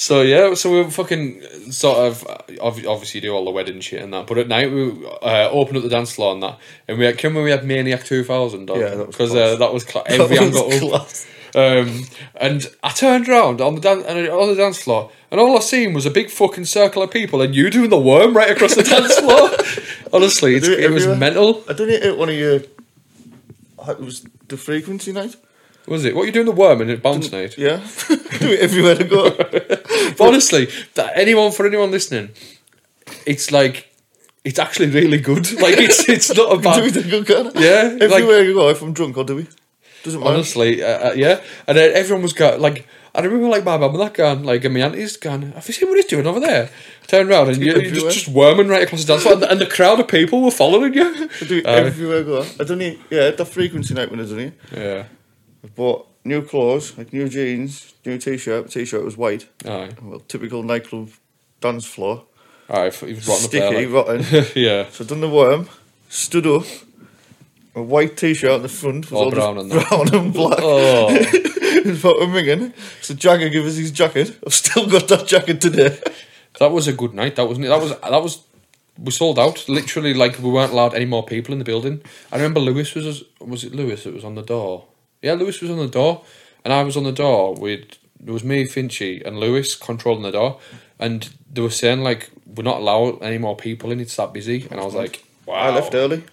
[0.00, 2.24] So yeah, so we were fucking sort of
[2.60, 5.82] obviously do all the wedding shit and that, but at night we uh, opened up
[5.82, 6.56] the dance floor and that,
[6.86, 9.54] and we had, can we had Maniac Two Thousand Yeah, that was because class.
[9.54, 11.26] uh, that was cla- everyone That was class.
[11.56, 12.04] Um,
[12.36, 15.60] and I turned around on the dan- and on the dance floor, and all I
[15.60, 18.76] seen was a big fucking circle of people, and you doing the worm right across
[18.76, 19.50] the dance floor.
[20.12, 21.64] Honestly, it's, it it was mental.
[21.68, 22.60] I don't know at one of your.
[23.88, 25.34] It was the frequency night.
[25.88, 26.14] Was it?
[26.14, 27.56] What you doing the worm and it bounce night?
[27.58, 27.76] Yeah,
[28.08, 29.30] do it everywhere to go.
[29.30, 32.30] But honestly, that anyone for anyone listening,
[33.26, 33.88] it's like
[34.44, 35.50] it's actually really good.
[35.60, 36.76] Like it's it's not a bad.
[36.80, 38.68] do it a good Yeah, like- everywhere you go.
[38.68, 39.48] If I'm drunk, I'll do it.
[40.04, 40.32] Doesn't matter.
[40.34, 41.40] Honestly, uh, uh, yeah.
[41.66, 44.64] And then everyone was going, like, I remember, like, my mum and that going, like,
[44.64, 46.70] and my auntie's going, have you seen what he's doing over there?
[47.08, 49.50] Turn around and you, you're just, just worming right across the dance floor, and the,
[49.50, 51.28] and the crowd of people were following you.
[51.40, 52.46] I do it Uh, everywhere I go.
[52.60, 53.00] I don't need.
[53.10, 54.52] Yeah, the frequency night when I done it.
[54.72, 55.04] Yeah.
[55.64, 58.70] I bought new clothes, like new jeans, new t-shirt.
[58.70, 59.48] T-shirt was white.
[59.64, 59.90] Aye.
[60.02, 61.10] Well, typical nightclub
[61.60, 62.24] dance floor.
[62.70, 63.88] Aye, he was rotten up Sticky, there.
[63.88, 64.06] Like.
[64.06, 64.44] rotten.
[64.54, 64.88] yeah.
[64.90, 65.68] So I done the worm,
[66.08, 66.64] stood up,
[67.74, 70.58] a white t-shirt on the front was All all, brown and brown and black.
[70.60, 71.44] Oh.
[71.70, 72.72] It's fucking ringing.
[73.02, 74.36] So Jagger gave us his jacket.
[74.44, 75.98] I've still got that jacket today.
[76.58, 77.68] That was a good night, that wasn't it?
[77.68, 78.42] That was, that was,
[78.98, 79.68] we sold out.
[79.68, 82.02] Literally, like, we weren't allowed any more people in the building.
[82.32, 84.87] I remember Lewis was, was it Lewis that was on the door?
[85.22, 86.24] Yeah, Lewis was on the door,
[86.64, 90.32] and I was on the door with, it was me, Finchy, and Lewis controlling the
[90.32, 90.60] door.
[90.98, 94.66] And they were saying, like, we're not allowed any more people in, it's that busy.
[94.70, 95.54] And I was like, wow.
[95.54, 96.24] I left early.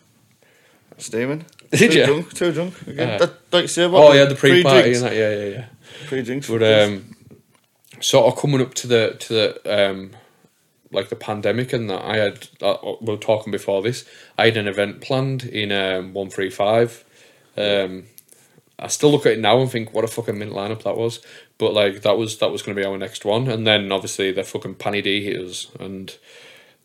[0.98, 1.46] Steaming.
[1.72, 2.06] Did too you?
[2.06, 2.82] drunk, too drunk.
[2.84, 3.10] Again.
[3.10, 3.18] Yeah.
[3.18, 5.66] that, like you say about Oh, yeah, the pre-party and that, yeah, yeah, yeah.
[6.08, 6.48] Pre-drinks.
[6.48, 7.16] But um,
[8.00, 10.12] sort of coming up to the to the um,
[10.92, 14.06] like the pandemic and that, I had uh, we were talking before this.
[14.38, 17.04] I had an event planned in um one three five.
[17.58, 18.06] Um,
[18.78, 21.22] I still look at it now and think what a fucking mint lineup that was.
[21.58, 24.32] But like that was that was going to be our next one, and then obviously
[24.32, 26.16] the fucking Panny D hit us, and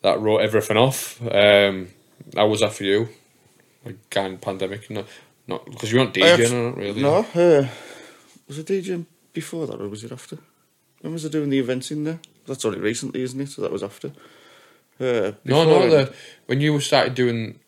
[0.02, 1.20] that wrote everything off.
[1.22, 1.88] Um,
[2.36, 3.08] how was for you?
[3.84, 5.04] Like kind of pandemic, no,
[5.46, 7.02] not because you weren't I DJing, not really.
[7.02, 7.66] No, uh,
[8.46, 10.38] was it DJing before that or was it after?
[11.00, 12.20] When was I doing the events in there?
[12.46, 13.48] That's only recently, isn't it?
[13.48, 14.08] So that was after.
[15.00, 15.88] Uh, no, no.
[15.88, 16.14] The
[16.46, 17.58] when you started doing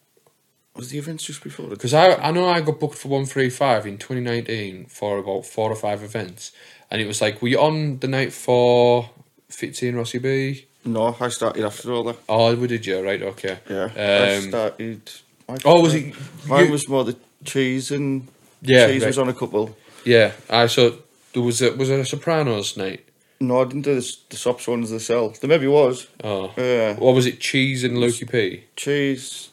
[0.76, 1.68] was the events just before?
[1.68, 5.76] Because I, I know I got booked for 135 in 2019 for about four or
[5.76, 6.52] five events.
[6.90, 9.10] And it was like, were you on the night for
[9.50, 10.66] Fitzy and Rossi B?
[10.84, 12.16] No, I started after all that.
[12.28, 13.00] Oh, we did you?
[13.04, 13.58] Right, okay.
[13.68, 15.10] Yeah, I Um, started.
[15.48, 16.14] I oh, was it?
[16.46, 18.26] Mine you- was more the cheese and
[18.62, 19.08] Yeah, cheese right.
[19.08, 19.76] was on a couple.
[20.04, 20.98] Yeah, I so
[21.32, 23.04] there was a was it a Sopranos night?
[23.40, 25.38] No, I didn't do the, the sops ones themselves.
[25.38, 26.08] There maybe was.
[26.24, 28.64] Oh, Uh, what was it cheese and Lukey P?
[28.74, 29.50] cheese,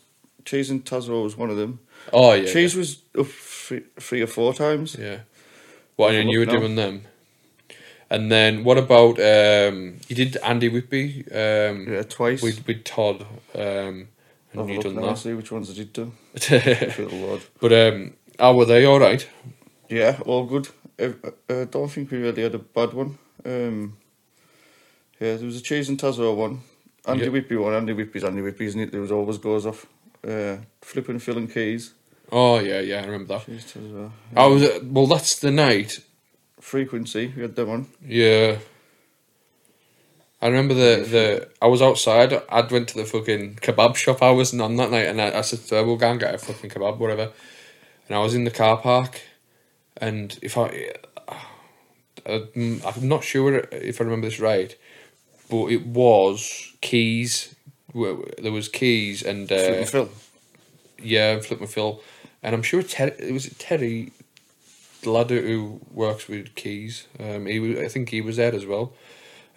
[0.50, 1.80] cheese and Tazro was one of them.
[2.12, 4.96] Oh yeah, cheese was up three, three or four times.
[5.00, 5.06] Yeah.
[5.06, 5.20] yeah.
[5.98, 6.60] Well, and you were now.
[6.60, 7.02] doing them.
[8.10, 9.98] And then what about um?
[10.08, 12.42] You did Andy Whitby um Yeah, twice.
[12.42, 13.22] with with Todd
[13.56, 14.08] um
[14.54, 15.18] Have and you done that.
[15.18, 16.12] see which ones I did do.
[17.62, 18.86] But um, how were they?
[18.86, 19.28] All right.
[19.90, 20.70] Yeah, all good.
[21.00, 21.14] I,
[21.50, 23.18] I don't think we really had a bad one.
[23.46, 23.98] Um,
[25.20, 26.62] yeah, there was a cheese and Tazro one.
[27.06, 27.32] Andy Yeah.
[27.32, 27.74] Whippy one.
[27.76, 28.92] Andy Whippy's Andy Whippy, isn't it?
[28.92, 29.86] There was always goes off.
[30.28, 31.94] Uh, flipping filling keys.
[32.32, 33.46] Oh yeah, yeah, I remember that.
[33.46, 34.12] Cheese Tazro.
[34.36, 35.08] I was uh, well.
[35.08, 36.00] That's the night.
[36.60, 37.88] Frequency, we had that one.
[38.06, 38.58] Yeah.
[40.42, 42.34] I remember the, the I was outside.
[42.50, 45.42] I went to the fucking kebab shop I was on that night, and I, I
[45.42, 47.32] said, to her, "We'll go and get a fucking kebab, whatever."
[48.08, 49.22] And I was in the car park,
[49.98, 50.94] and if I,
[52.26, 54.76] I'm I'm not sure if I remember this right,
[55.50, 57.56] but it was keys.
[57.94, 60.10] There was keys and uh, and Phil.
[61.02, 62.02] yeah, Flip Phil,
[62.44, 64.12] and I'm sure Terry, it was Terry,
[65.02, 67.08] the lad who works with keys.
[67.20, 68.94] Um, he was, I think he was there as well,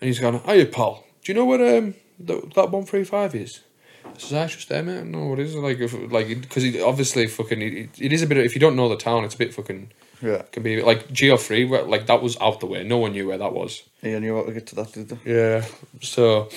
[0.00, 0.40] and he's gone.
[0.40, 1.04] Hiya, pal.
[1.22, 3.60] Do you know what um that that one three five is?
[4.04, 4.94] I says, I just there, mate.
[4.94, 8.22] I don't know what it is like, if, like because obviously fucking it, it is
[8.22, 8.38] a bit.
[8.38, 9.90] If you don't know the town, it's a bit fucking.
[10.20, 10.42] Yeah.
[10.52, 12.84] Can be a bit, like Geo three, where like that was out the way.
[12.84, 13.82] No one knew where that was.
[14.02, 15.34] Yeah, knew how to get to that, did they?
[15.34, 15.64] Yeah.
[16.00, 16.48] So,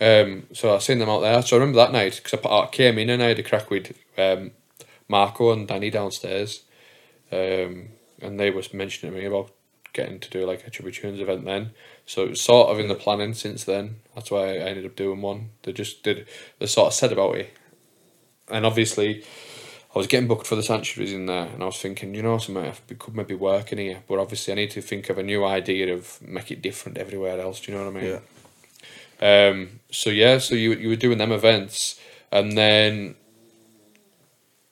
[0.00, 1.42] um, so I seen them out there.
[1.42, 3.70] So I remember that night because I, I came in and I had a crack
[3.70, 4.52] with um,
[5.08, 6.62] Marco and Danny downstairs,
[7.30, 7.90] um,
[8.22, 9.50] and they was mentioning to me about
[9.92, 11.72] getting to do like a Chubby Tunes event then.
[12.06, 13.96] So it was sort of in the planning since then.
[14.14, 15.50] That's why I ended up doing one.
[15.62, 16.26] They just did.
[16.58, 17.54] They sort of said about it,
[18.48, 19.24] and obviously.
[19.92, 22.38] I was getting booked for the sanctuaries in there, and I was thinking, you know,
[22.38, 25.22] something I could maybe work in here, but obviously I need to think of a
[25.24, 27.58] new idea of make it different everywhere else.
[27.58, 28.10] Do you know what I mean?
[28.12, 28.20] Yeah.
[29.20, 32.00] Um, so yeah, so you you were doing them events,
[32.32, 33.14] and then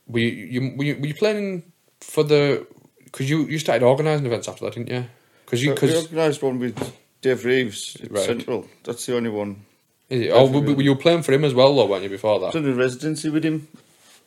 [0.06, 1.64] were you you were you, were you planning
[2.00, 2.66] for the
[3.04, 5.04] because you you started organising events after that, didn't you?
[5.44, 8.24] Because you because organised one with Dave Reeves at Right.
[8.24, 8.66] Central.
[8.84, 9.64] That's the only one.
[10.10, 12.52] oh were, were you playing for him as well though, weren't you before that?
[12.52, 13.68] done a residency with him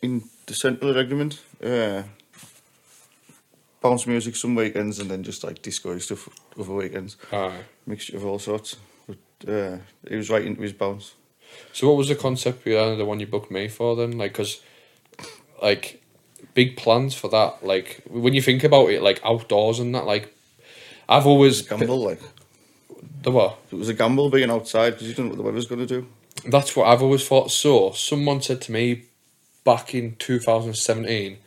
[0.01, 1.41] in the Central Regiment.
[1.63, 2.03] Uh,
[3.81, 7.17] bounce music some weekends and then just like disco stuff other weekends.
[7.31, 7.63] Aye.
[7.87, 8.77] Mixture of all sorts.
[9.47, 9.77] Uh,
[10.07, 11.13] he was right into his bones.
[11.73, 14.17] So what was the concept behind the one you booked me for then?
[14.17, 14.61] Like, cause
[15.61, 16.01] like
[16.53, 17.65] big plans for that.
[17.65, 20.05] Like when you think about it, like outdoors and that.
[20.05, 20.33] Like
[21.07, 22.21] I've always Gamble, like.
[23.21, 23.59] the what?
[23.71, 26.01] It was a gamble being outside because you didn't know what the weather's going to
[26.01, 26.07] do.
[26.47, 27.51] That's what I've always thought.
[27.51, 29.03] So, someone said to me
[29.63, 31.37] back in 2017,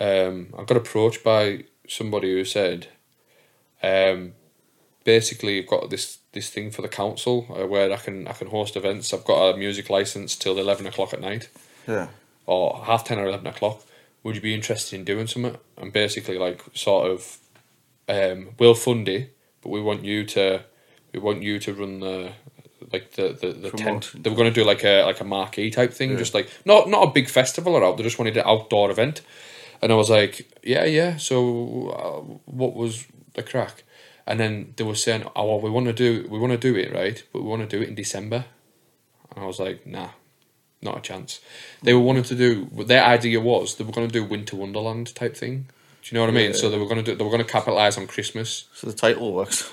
[0.00, 2.86] um, I got approached by somebody who said,
[3.82, 4.32] um,
[5.04, 8.48] basically, you've got this this thing for the council uh, where I can I can
[8.48, 9.12] host events.
[9.12, 11.48] I've got a music license till 11 o'clock at night
[11.86, 12.08] Yeah.
[12.46, 13.82] or half 10 or 11 o'clock.
[14.22, 15.56] Would you be interested in doing something?
[15.76, 17.38] And basically, like, sort of,
[18.08, 20.62] um, we'll fund it, but we want you to,
[21.12, 22.32] we want you to run the,
[22.92, 24.10] like the the, the tent.
[24.14, 26.88] They were going to do like a like a marquee type thing, just like not
[26.88, 27.96] not a big festival or out.
[27.96, 29.22] They just wanted an outdoor event,
[29.80, 31.16] and I was like, yeah, yeah.
[31.16, 33.82] So, uh, what was the crack?
[34.26, 36.76] And then they were saying, oh, well, we want to do we want to do
[36.76, 38.44] it right, but we want to do it in December.
[39.34, 40.10] And I was like, nah,
[40.80, 41.40] not a chance.
[41.82, 42.66] They were wanting to do.
[42.84, 45.66] Their idea was they were going to do Winter Wonderland type thing.
[46.02, 46.52] Do you know what I mean?
[46.52, 47.14] So they were going to do.
[47.16, 48.64] They were going to capitalize on Christmas.
[48.74, 49.70] So the title works.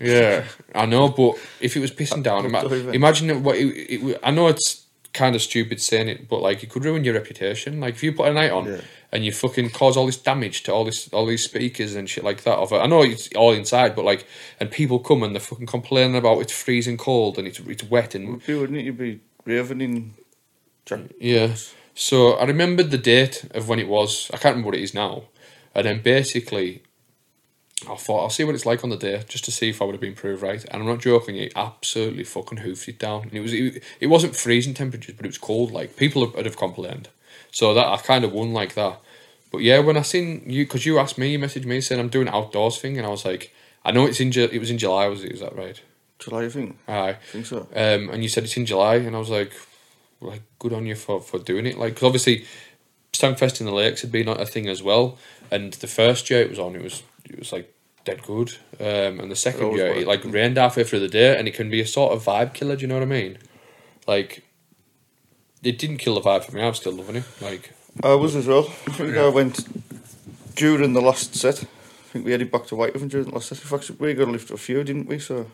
[0.00, 4.30] Yeah, I know, but if it was pissing down, ima- imagine what it, it, I
[4.30, 7.80] know it's kind of stupid saying it, but like it could ruin your reputation.
[7.80, 8.80] Like if you put a night on Yeah.
[9.12, 12.24] and you fucking cause all this damage to all this all these speakers and shit
[12.24, 12.56] like that.
[12.58, 12.76] Of it.
[12.78, 14.26] I know it's all inside, but like,
[14.60, 18.14] and people come and they're fucking complaining about it's freezing cold and it's it's wet
[18.14, 18.84] and Would be, wouldn't it?
[18.84, 20.14] You'd be raving in
[21.18, 21.54] yeah.
[21.94, 24.30] So I remembered the date of when it was.
[24.32, 25.24] I can't remember what it is now.
[25.74, 26.82] And then basically,
[27.88, 29.84] I thought I'll see what it's like on the day just to see if I
[29.86, 30.62] would have been proved right.
[30.64, 31.36] And I'm not joking.
[31.36, 33.22] It absolutely fucking hoofed it down.
[33.22, 35.70] And it was it, it wasn't freezing temperatures, but it was cold.
[35.72, 37.08] Like people would have complained.
[37.52, 39.00] So that I kind of won like that.
[39.50, 42.08] But yeah, when I seen you, because you asked me, you messaged me saying I'm
[42.08, 43.52] doing an outdoors thing, and I was like,
[43.84, 44.30] I know it's in.
[44.30, 45.06] Ju- It was in July.
[45.08, 45.32] Was it?
[45.32, 45.80] Is that right?
[46.20, 46.78] July, I think.
[46.86, 47.08] Aye.
[47.10, 47.60] I think so.
[47.74, 49.52] Um, and you said it's in July, and I was like,
[50.20, 51.78] like good on you for, for doing it.
[51.78, 52.44] Like, 'cause obviously,
[53.12, 55.18] Stankfest in the Lakes had been a thing as well.
[55.50, 57.02] And the first year it was on, it was
[57.40, 57.74] was like
[58.04, 58.56] dead good.
[58.78, 61.70] Um, and the second year, it like rained halfway through the day, and it can
[61.70, 62.76] be a sort of vibe killer.
[62.76, 63.38] Do you know what I mean?
[64.06, 64.44] Like,
[65.62, 66.62] it didn't kill the vibe for me.
[66.62, 67.24] I'm still loving it.
[67.40, 67.72] Like,
[68.02, 68.66] I was as well.
[68.86, 71.62] I think I went during the last set.
[71.62, 73.58] I think we headed back to Whitehaven during the last set.
[73.58, 75.18] In fact, we got to lift a few, didn't we?
[75.18, 75.46] So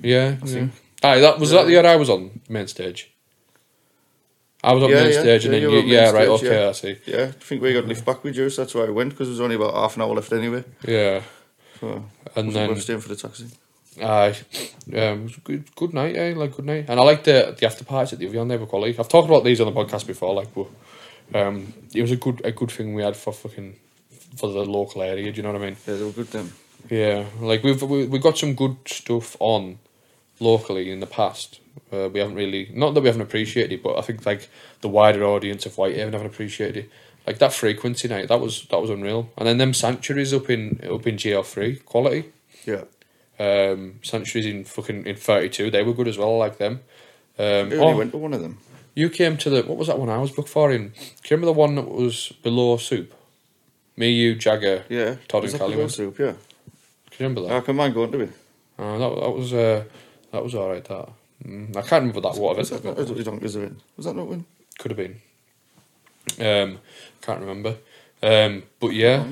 [0.00, 0.68] yeah, yeah.
[1.02, 3.13] Aye, that was that the year I was on main stage.
[4.64, 6.68] I was on Yeah, yeah, stage, and yeah, then you yeah, right, stage, okay, yeah.
[6.68, 6.96] I see.
[7.06, 8.48] yeah, I think we got to lift back with you.
[8.50, 10.64] So that's why I went because there was only about half an hour left anyway.
[10.86, 11.22] Yeah,
[11.80, 12.04] So
[12.36, 13.46] and then worth staying for the taxi.
[14.02, 14.34] Aye,
[14.92, 16.34] um, it was good, good night, eh?
[16.36, 18.48] Like good night, and I like the the after parties at the Evian.
[18.48, 18.98] They were quality.
[18.98, 20.66] I've talked about these on the podcast before, like, but
[21.34, 23.76] um, it was a good a good thing we had for fucking
[24.36, 25.30] for the local area.
[25.30, 25.76] Do you know what I mean?
[25.86, 26.52] Yeah, they were good then.
[26.90, 29.78] Yeah, like we've we, we got some good stuff on
[30.40, 31.60] locally in the past.
[31.92, 34.48] Uh, we haven't really not that we haven't appreciated it, but I think like
[34.80, 36.90] the wider audience of Whitehaven haven't appreciated it.
[37.26, 39.30] Like that frequency night, that was that was unreal.
[39.38, 42.32] And then them sanctuaries up in up in GL three quality.
[42.66, 42.84] Yeah.
[43.38, 46.34] Um, Sanctuaries in fucking in thirty two, they were good as well.
[46.34, 46.80] I like them.
[47.38, 48.58] Um, I oh, only went to one of them.
[48.94, 50.88] you came to the what was that one I was booked for in?
[50.88, 53.12] Do you remember the one that was below Soup?
[53.96, 55.16] Me, you, Jagger, Yeah.
[55.28, 56.32] Todd and Callie soup, yeah.
[56.32, 56.36] Can
[57.18, 57.52] you remember that?
[57.52, 58.32] I can mind going to it.
[58.78, 59.84] Oh, that that was uh,
[60.32, 60.84] that was all right.
[60.84, 61.08] That
[61.46, 63.08] mm, I can't remember that what Was that not got.
[63.42, 63.56] was?
[63.96, 64.44] Was that not one?
[64.78, 65.20] could have been.
[66.40, 66.78] Um,
[67.20, 67.76] can't remember.
[68.22, 69.24] Um, but yeah.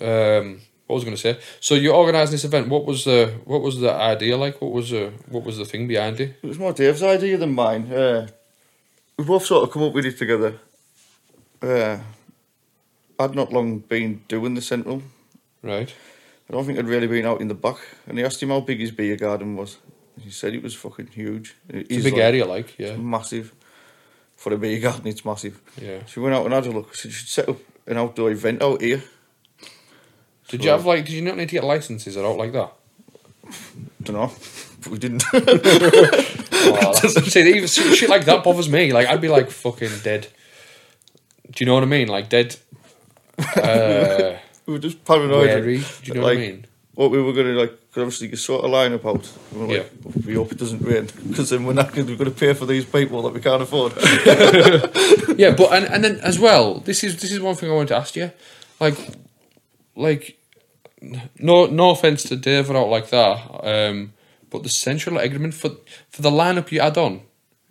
[0.00, 1.38] Um, what was I going to say?
[1.60, 2.68] So you organised this event.
[2.68, 4.60] What was the what was the idea like?
[4.60, 6.38] What was the what was the thing behind it?
[6.42, 7.90] It was more Dave's idea than mine.
[7.90, 8.28] Uh,
[9.16, 10.58] we both sort of come up with it together.
[11.62, 11.98] Uh,
[13.18, 15.02] I'd not long been doing the central.
[15.62, 15.94] Right.
[16.48, 17.78] I don't think I'd really been out in the back.
[18.06, 19.78] And he asked him how big his beer garden was.
[20.20, 21.54] He said it was fucking huge.
[21.68, 23.52] It it's a big like, area, like yeah, Massive.
[24.36, 25.60] For a beer garden, it's massive.
[25.80, 26.00] yeah.
[26.06, 26.88] So we went out and had a look.
[26.90, 27.56] I said, you should set up
[27.86, 29.02] an outdoor event out here.
[30.48, 31.04] Did So- you have like?
[31.06, 32.72] Did you not need to get licenses or out like that?
[34.02, 34.32] Don't know.
[34.82, 35.24] But we didn't.
[36.66, 38.90] Oh, see, even shit like that bothers me.
[38.92, 40.28] Like I'd be like fucking dead.
[41.50, 42.08] Do you know what I mean?
[42.08, 42.56] Like dead.
[43.56, 44.36] Uh,
[44.66, 45.46] we were just paranoid.
[45.46, 45.78] wary.
[45.78, 46.66] Do you know what I Like, mean?
[46.94, 47.72] What we were going to like,
[48.02, 49.30] obviously you sort of line up out.
[49.52, 49.92] And we're like,
[50.26, 53.22] we hope it doesn't rain because then we're not going to pay for these people
[53.22, 53.92] that we can't afford.
[55.36, 57.88] Yeah, but and, and then as well, this is this is one thing I wanted
[57.88, 58.30] to ask you,
[58.78, 58.96] like,
[59.96, 60.38] like,
[61.38, 64.12] no no offense to Dave or out like that, um,
[64.48, 65.70] but the central agreement for
[66.08, 67.22] for the lineup you add on,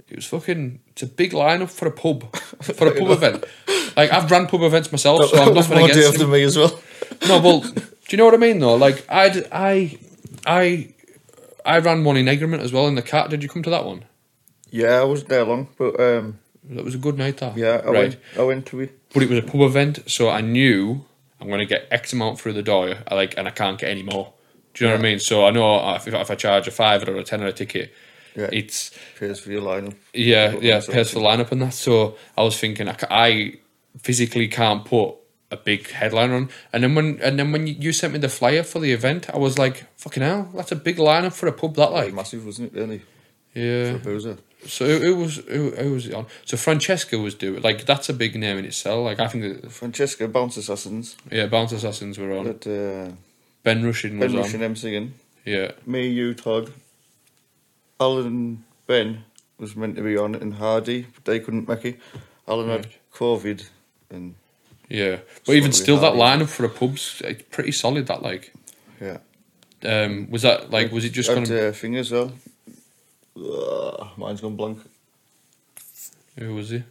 [0.10, 0.82] it was fucking.
[0.90, 3.46] It's a big lineup for a pub, for a pub event.
[3.96, 6.20] Like I've ran pub events myself, so I'm nothing more against Dave him.
[6.20, 6.80] than me as well.
[7.28, 8.76] No, well, do you know what I mean though?
[8.76, 9.98] Like I'd I
[10.46, 10.94] I
[11.66, 13.30] I ran one in Egremont as well in the cat.
[13.30, 14.06] Did you come to that one?
[14.70, 16.40] Yeah, I wasn't there long, but um,
[16.70, 17.38] That was a good night.
[17.38, 17.94] That yeah, I right.
[17.94, 18.18] went.
[18.38, 19.00] I went to it.
[19.14, 21.06] but it was a pub event, so I knew
[21.40, 23.90] I'm going to get X amount through the door, I like, and I can't get
[23.90, 24.34] any more.
[24.74, 25.20] Do you know what I mean?
[25.20, 27.94] So I know if, if I charge a five or a ten or a ticket,
[28.36, 28.50] Yeah.
[28.52, 28.90] it's
[29.20, 29.94] Pays for your lineup.
[30.14, 31.74] yeah, yeah, pays for the lineup and that.
[31.76, 33.54] So I was thinking, I, I
[34.02, 35.14] physically can't put
[35.54, 36.50] a big headline on.
[36.72, 39.30] And then when and then when you, you sent me the flyer for the event,
[39.30, 41.76] I was like, fucking hell, that's a big lineup for a pub.
[41.76, 42.80] That like, massive, wasn't it?
[42.80, 43.02] Really,
[43.54, 43.92] yeah.
[43.92, 44.38] for a boozer.
[44.66, 46.26] So it, it was it, it was on.
[46.46, 49.06] So Francesca was doing like that's a big name in itself.
[49.06, 51.16] Like I think that Francesca Bounce Assassins.
[51.32, 52.46] yeah, Bounce Assassins were on.
[52.46, 53.16] That uh,
[53.64, 54.44] Ben Rushing was Ben on.
[54.44, 55.12] Rush and MCing.
[55.46, 55.72] Yeah.
[55.86, 56.72] Me, you, Todd,
[58.00, 59.26] Alan, Ben
[59.58, 62.00] was meant to be on, and Hardy, but they couldn't make it.
[62.48, 62.98] Alan had Right.
[63.14, 63.70] COVID,
[64.10, 64.36] and
[64.90, 68.08] Yeah, but even still, that lineup for the pub's it's pretty solid.
[68.08, 68.54] That like,
[69.02, 69.18] yeah.
[69.86, 71.70] um, was that like was it just gonna?
[71.70, 72.32] uh, thing as well.
[73.38, 74.80] Ugh, mine's gone blank.
[76.38, 76.84] Who was he?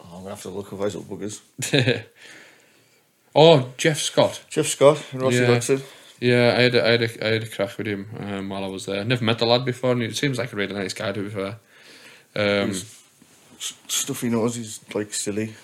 [0.00, 1.40] Oh, I'm gonna have to look at those little buggers.
[3.34, 4.44] oh, Jeff Scott.
[4.50, 5.46] Jeff Scott and Rossi Yeah.
[5.46, 5.82] Dodson.
[6.20, 8.62] Yeah, I had a, I had a, I had a crack with him um, while
[8.64, 9.04] I was there.
[9.04, 11.10] Never met the lad before, and he seems like a really nice guy.
[11.12, 11.56] To be fair,
[12.36, 12.98] um, He's-
[13.86, 15.54] Stuff he knows is like silly.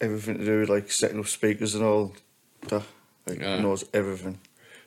[0.00, 2.14] Everything to do with like setting up speakers and all
[2.68, 2.82] that.
[3.26, 3.60] Like Yeah.
[3.60, 4.38] knows everything.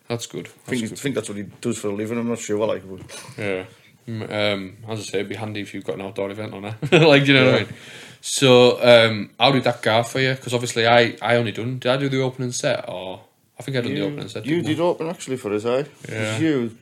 [0.07, 0.47] that's good.
[0.67, 0.97] I think, good.
[0.99, 2.17] think that's what he does for a living.
[2.17, 2.83] I'm not sure what like.
[2.87, 3.65] But Yeah.
[4.07, 6.73] Um, as I say, it'd be handy if you've got an outdoor event on it.
[6.91, 7.63] like, do you know what I Yeah.
[7.65, 7.73] mean?
[8.21, 10.33] So, um, how did that go for you?
[10.33, 11.77] Because obviously, I, I only done.
[11.79, 13.21] Did I do the opening set, or
[13.59, 14.45] I think I done the opening set.
[14.45, 14.61] you I?
[14.61, 15.63] did open actually for us?
[15.65, 16.37] It Yeah.
[16.39, 16.75] you,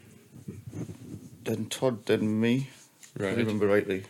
[1.43, 2.69] then Todd, then me.
[3.15, 3.37] If I right?
[3.37, 4.03] remember rightly.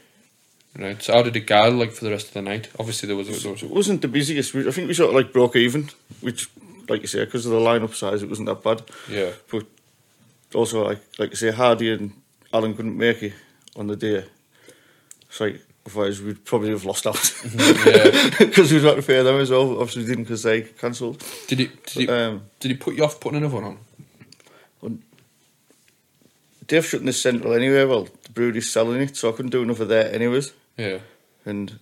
[0.78, 1.02] Right.
[1.02, 1.70] So, how did it go?
[1.70, 2.70] Like for the rest of the night?
[2.80, 3.28] Obviously, there was.
[3.28, 4.56] There was It wasn't the busiest.
[4.56, 5.90] I think we sort of like broke even,
[6.22, 6.50] which,
[6.88, 8.84] like you say, because of the lineup size, it wasn't that bad.
[9.10, 9.32] yeah.
[9.52, 9.66] But
[10.54, 12.14] also, like like you say, Hardy and
[12.54, 13.34] Alan couldn't make it
[13.76, 14.26] on the day.
[15.30, 17.16] So like, otherwise we'd probably have lost out
[17.56, 18.30] yeah.
[18.40, 19.72] because we'd have to pay them as well.
[19.80, 21.24] Obviously, we didn't because they cancelled.
[21.48, 21.86] Did it?
[21.88, 22.10] Did it?
[22.10, 23.78] Um, did it put you off putting another one on?
[26.68, 27.86] Dave shutting this central anyway.
[27.86, 30.52] Well, the brewery's selling it, so I couldn't do another there anyways.
[30.78, 31.00] Yeah.
[31.46, 31.80] And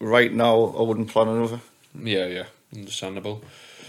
[0.00, 1.60] right now, I wouldn't plan another.
[1.94, 2.26] Yeah.
[2.26, 2.44] Yeah.
[2.74, 3.42] Understandable.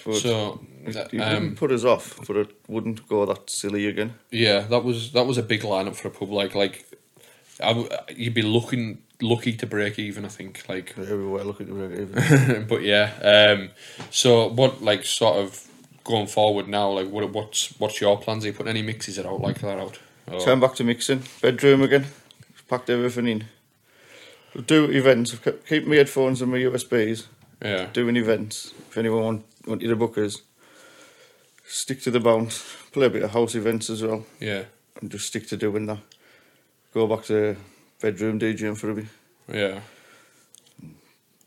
[0.05, 0.61] But so.
[0.85, 4.13] that, it um, put us off, but it wouldn't go that silly again.
[4.31, 6.31] Yeah, that was that was a big lineup for a pub.
[6.31, 6.85] Like like,
[7.61, 10.23] I w- you'd be looking lucky to break even.
[10.23, 12.67] I think like, Everywhere looking to break even.
[12.69, 13.11] but yeah.
[13.21, 13.71] Um,
[14.09, 15.67] so what like sort of
[16.05, 16.89] going forward now?
[16.91, 18.45] Like what what's what's your plans?
[18.45, 19.99] Are you putting any mixes out like that out?
[20.31, 21.23] Or- Turn back to mixing.
[21.41, 22.05] Bedroom again.
[22.69, 23.43] Packed everything in.
[24.65, 25.35] Do events.
[25.67, 27.25] Keep my headphones and my USBs.
[27.61, 28.73] yeah, Doing events.
[28.89, 30.41] If anyone want, wanted to book us,
[31.67, 32.63] stick to the bounce.
[32.91, 34.25] Play a bit of house events as well.
[34.39, 34.63] yeah,
[35.01, 35.99] And just stick to doing that.
[36.93, 37.55] Go back to
[38.01, 39.05] bedroom DJing for a bit.
[39.51, 39.79] yeah.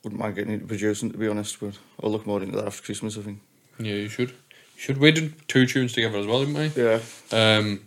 [0.02, 2.82] Wouldn't mind getting into producing to be honest, but I'll look more into that after
[2.82, 3.40] Christmas, I think.
[3.78, 4.30] Yeah, you should.
[4.30, 4.36] You
[4.76, 6.82] Should we did two tunes together as well, didn't we?
[6.82, 7.00] Yeah.
[7.32, 7.80] Um,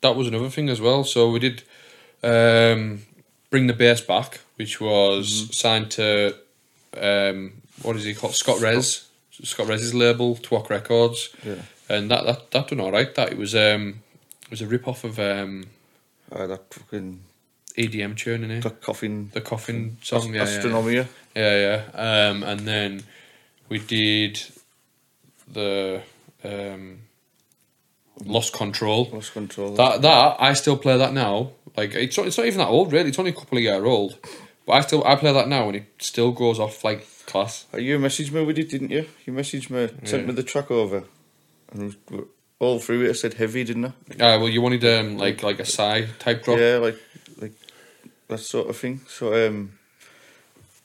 [0.00, 1.04] that was another thing as well.
[1.04, 1.62] So we did
[2.24, 3.02] um,
[3.54, 6.34] bring the bass back, which was signed to
[7.00, 7.52] um,
[7.82, 8.34] what is he called?
[8.34, 9.06] Scott Rez.
[9.30, 11.28] Scott Rez's label, Twok Records.
[11.46, 11.62] Yeah.
[11.88, 13.14] And that that that done all right.
[13.14, 14.00] That it was um
[14.46, 15.66] it was a rip off of um
[16.32, 17.20] Uh, that fucking
[17.78, 18.62] EDM tune in it.
[18.64, 19.30] the coffin.
[19.32, 21.06] The coffin song, yeah, yeah, Astronomia.
[21.36, 21.56] yeah,
[21.94, 22.28] yeah.
[22.30, 23.02] Um, and then
[23.68, 24.40] we did
[25.52, 26.02] the
[26.42, 26.98] um,
[28.24, 29.08] Lost Control.
[29.12, 29.74] Lost control.
[29.74, 31.50] That that I still play that now.
[31.76, 33.08] Like it's not, it's not even that old really.
[33.08, 34.18] It's only a couple of year old,
[34.66, 37.66] but I still I play that now and it still goes off like class.
[37.74, 39.06] Uh, you messaged me with it, didn't you?
[39.26, 40.28] You messaged me, sent Yeah.
[40.28, 41.02] me the track over,
[41.72, 41.96] and
[42.60, 43.88] all through it I said heavy, didn't I?
[43.88, 46.58] Uh, well, you wanted um like like a sigh type drop.
[46.60, 46.96] Yeah, like
[47.40, 47.52] like
[48.28, 49.00] that sort of thing.
[49.08, 49.72] So um,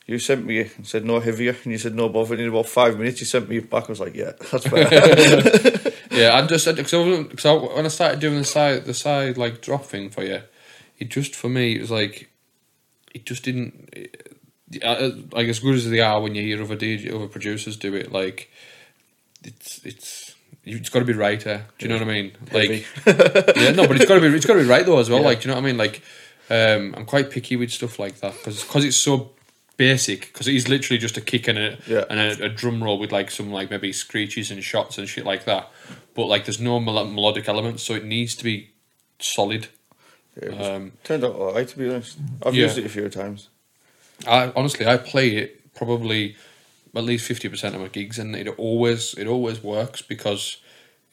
[0.08, 2.34] you sent me and said no heavier, and you said no bother.
[2.34, 3.84] And in about five minutes, you sent me back.
[3.86, 5.92] I was like, yeah, that's better.
[6.20, 9.38] Yeah, I just because I, 'cause I, when I started doing the side the side
[9.38, 10.41] like drop thing for you,
[10.99, 12.30] it just for me it was like
[13.13, 13.89] it just didn't
[15.34, 18.11] like as good as they are when you hear other DJ other producers do it
[18.11, 18.51] like
[19.43, 21.65] it's it's it's got to be right there.
[21.78, 22.32] Do you know what I mean?
[22.51, 22.70] Like
[23.57, 25.22] yeah, no, but it's got to be it's got to be right though as well.
[25.24, 25.78] Like do you know what I mean?
[25.78, 26.01] Like
[26.51, 29.32] um, I'm quite picky with stuff like that because because it's so
[29.80, 32.04] basic because it is literally just a kick and a Yeah.
[32.10, 35.26] and a, a drum roll with like some like maybe screeches and shots and shit
[35.26, 35.72] like that.
[36.14, 38.70] But like there's no mel- melodic elements, so it needs to be
[39.20, 39.70] solid.
[40.36, 42.18] It Um, turned out alright to be honest.
[42.46, 42.66] I've Yeah.
[42.66, 43.50] used it a few times.
[44.28, 46.36] I honestly I play it probably
[46.96, 50.58] at least fifty percent of my gigs, and it always it always works because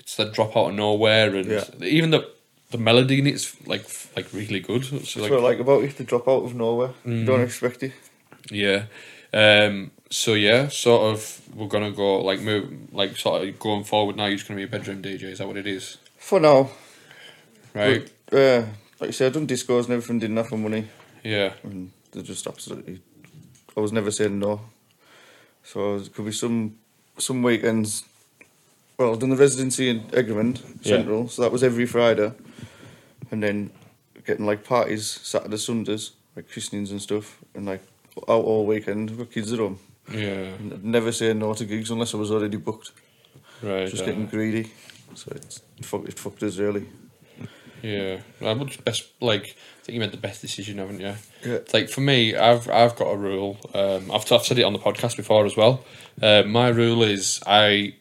[0.01, 1.65] it's that drop out of nowhere, and Yeah.
[1.99, 2.23] even the
[2.73, 3.85] the melody in it's like
[4.17, 4.85] like really good.
[4.85, 5.97] So That's like, what I like about it.
[5.99, 6.91] To drop out of nowhere.
[7.05, 7.93] You don't expect it.
[8.51, 8.85] Yeah.
[9.33, 14.17] Um, so yeah, sort of we're gonna go like move like sort of going forward
[14.17, 14.27] now.
[14.27, 15.25] You're just gonna be a bedroom DJ.
[15.25, 15.99] Is that what it is?
[16.19, 16.71] For now,
[17.75, 18.11] Right.
[18.31, 18.67] But, uh,
[19.01, 20.19] like I said, I've done discos and everything.
[20.19, 20.87] Didn't have for money,
[21.23, 21.53] Yeah.
[21.63, 23.01] and they're just absolutely.
[23.77, 24.63] I was never saying no.
[25.63, 26.77] So it could be some
[27.19, 28.05] some weekends.
[28.97, 30.97] Well, I've done the residency in Egremont Yeah.
[30.97, 32.33] Central, so that was every Friday,
[33.31, 33.71] and then
[34.25, 37.83] getting like parties Saturday, Sundays, like christenings and stuff, and like
[38.23, 39.79] out all weekend with kids at home.
[40.13, 40.53] Yeah.
[40.73, 42.93] I'd never say no to gigs unless I was already booked.
[43.63, 43.89] Right.
[43.89, 44.71] Just uh, getting greedy.
[45.15, 46.87] So it's it fucked, it fucked us really.
[47.83, 49.45] Yeah, I would best like.
[49.45, 51.15] I think you made the best decision, haven't you?
[51.45, 51.59] Yeah.
[51.73, 53.59] Like for me, I've I've got a rule.
[53.75, 55.85] Um, I've I've said it on the podcast before as well.
[56.21, 57.95] Uh, my rule is I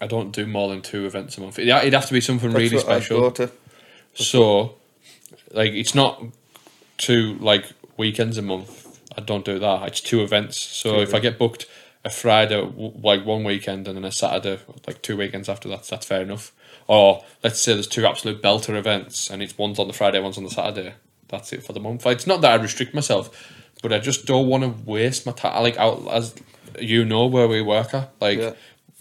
[0.00, 1.58] I don't do more than two events a month.
[1.58, 3.30] It, it'd have to be something That's really special.
[3.32, 3.50] to.
[4.14, 4.76] So,
[5.52, 6.22] like, it's not
[6.96, 7.66] two like
[7.96, 8.83] weekends a month.
[9.16, 9.86] I don't do that.
[9.88, 10.60] It's two events.
[10.60, 11.66] So if I get booked
[12.04, 16.06] a Friday, like one weekend, and then a Saturday, like two weekends after that, that's
[16.06, 16.52] fair enough.
[16.86, 20.36] Or let's say there's two absolute belter events, and it's one's on the Friday, one's
[20.36, 20.94] on the Saturday.
[21.28, 22.04] That's it for the month.
[22.06, 23.30] It's not that I restrict myself,
[23.82, 25.62] but I just don't want to waste my time.
[25.62, 26.34] Like out as
[26.78, 28.52] you know where we work at, like Yeah.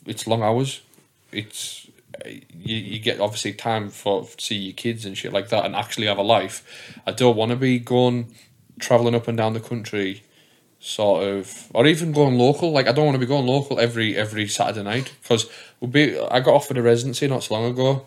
[0.06, 0.82] it's long hours.
[1.32, 1.88] It's
[2.26, 6.08] you, you get obviously time for see your kids and shit like that, and actually
[6.08, 6.64] have a life.
[7.06, 8.34] I don't want to be going
[8.84, 10.24] traveling up and down the country,
[10.80, 12.72] sort of, or even going local.
[12.72, 16.20] Like I don't want to be going local every every Saturday night because we'll be.
[16.20, 18.06] I got offered a residency not so long ago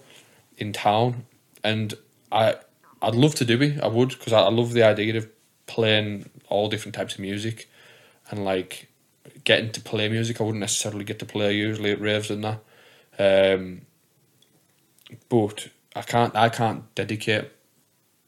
[0.58, 1.24] in town,
[1.64, 1.94] and
[2.30, 2.56] I
[3.02, 3.80] I'd love to do it.
[3.80, 5.28] I would because I, I love the idea of
[5.66, 7.68] playing all different types of music,
[8.30, 8.88] and like
[9.44, 10.40] getting to play music.
[10.40, 12.60] I wouldn't necessarily get to play usually at raves and that.
[13.18, 13.82] Um,
[15.28, 16.36] but I can't.
[16.36, 17.50] I can't dedicate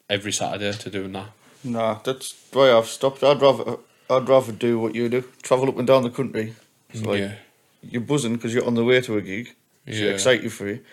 [0.08, 1.30] every Saturday to doing that.
[1.64, 3.22] Nah, that's why I've stopped.
[3.24, 3.78] I'd rather
[4.10, 5.24] I'd rather do what you do.
[5.42, 6.54] Travel up and down the country.
[6.90, 7.34] It's like yeah,
[7.82, 9.48] you're buzzing because you're on the way to a gig.
[9.48, 9.54] So
[9.94, 10.00] Yeah.
[10.04, 10.76] you're excited for it.
[10.76, 10.84] And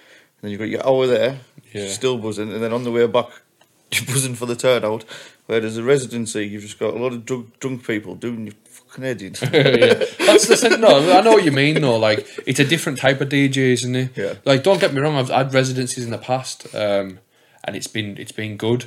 [0.42, 1.40] then you've got your hour there,
[1.74, 1.88] Yeah.
[1.90, 3.28] still buzzing, and then on the way back,
[3.92, 5.06] you're buzzing for the turnout.
[5.46, 8.56] Where there's a residency, you've just got a lot of drunk, drunk people doing your
[8.66, 9.34] fucking head in.
[9.44, 9.94] yeah.
[10.26, 10.82] That's the thing.
[10.82, 11.80] No, I know what you mean.
[11.82, 11.98] though.
[12.00, 14.10] like it's a different type of DJ, isn't it?
[14.16, 14.34] Yeah.
[14.44, 15.16] Like, don't get me wrong.
[15.16, 17.20] I've had residencies in the past, um,
[17.64, 18.86] and it's been it's been good.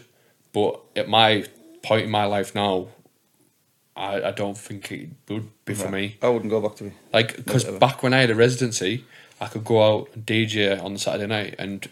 [0.53, 1.45] But at my
[1.89, 2.89] point in my life now,
[3.97, 6.18] I, I don't think it would be for me.
[6.22, 6.93] I wouldn't go back to it.
[7.12, 9.05] Like, because back when I had a residency,
[9.41, 11.89] I could go out and DJ on the Saturday night, and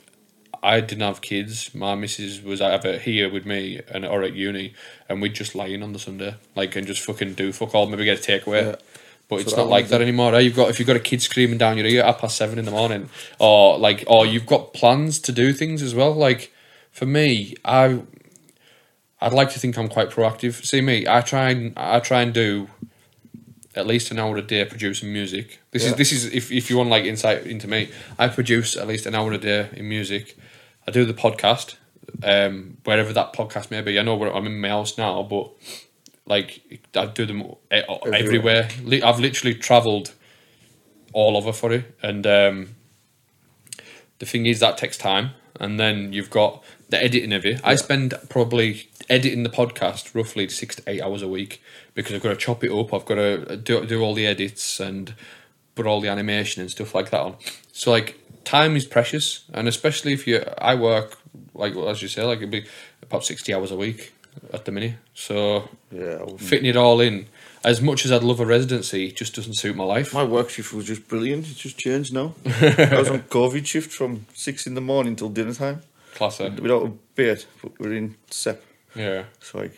[0.63, 1.75] I didn't have kids.
[1.75, 4.75] My missus was either here with me and or at uni,
[5.09, 7.87] and we'd just lie in on the Sunday, like, and just fucking do fuck all,
[7.87, 8.67] maybe get a takeaway.
[8.67, 8.77] Yeah.
[9.29, 10.35] But So it's that not like that anymore.
[10.37, 10.41] Eh?
[10.41, 12.67] You've got if you've got a kid screaming down your ear at past seven in
[12.67, 13.09] the morning,
[13.41, 16.15] or like, or you've got plans to do things as well.
[16.15, 16.53] Like,
[16.93, 18.03] for me, I,
[19.21, 20.65] I'd like to think I'm quite proactive.
[20.65, 22.69] See me, I try and I try and do
[23.75, 25.61] at least an hour a day producing music.
[25.71, 28.87] This is this is if, if you want like insight into me, I produce at
[28.87, 30.37] least an hour a day in music.
[30.89, 31.77] I do the podcast,
[32.23, 33.99] um, wherever that podcast may be.
[33.99, 35.51] I know where I'm in my house now, but
[36.27, 37.43] like I do them
[37.73, 38.69] e- everywhere.
[39.05, 40.15] I've literally travelled
[41.13, 42.75] all over for it, and um,
[44.19, 47.61] the thing is that takes time, and then you've got the editing of it.
[47.65, 51.63] I spend probably editing the podcast roughly six to eight hours a week
[51.95, 52.93] because I've got to chop it up.
[52.95, 55.15] I've got to do do all the edits and
[55.75, 57.37] put all the animation and stuff like that on.
[57.73, 61.19] So like time is precious, and especially if you I work
[61.55, 62.67] like as you say like it'd be
[63.03, 64.13] about sixty hours a week
[64.53, 64.95] at the minute.
[65.15, 67.27] So Yeah, fitting it all in.
[67.65, 70.15] As much as I'd love a residency, it just doesn't suit my life.
[70.15, 71.49] My work shift was just brilliant.
[71.51, 72.35] It just changed now.
[72.47, 75.83] I was on COVID shift from six in the morning till dinner time
[76.17, 76.53] Classic.
[76.61, 78.61] without a bait, but we're in SEP.
[78.95, 79.25] Yeah.
[79.41, 79.73] So like,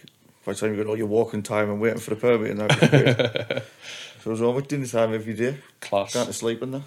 [0.45, 2.61] by the time you got all your walking time and waiting for the permit and
[2.61, 3.65] that,
[4.23, 6.13] so I was at dinner time every day, Class.
[6.13, 6.83] to sleep in there.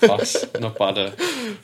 [0.00, 0.98] class, not bad.
[0.98, 1.10] uh.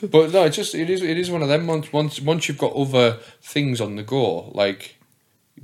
[0.02, 1.66] But no, it's just it is it is one of them.
[1.66, 4.96] Once once once you've got other things on the go, like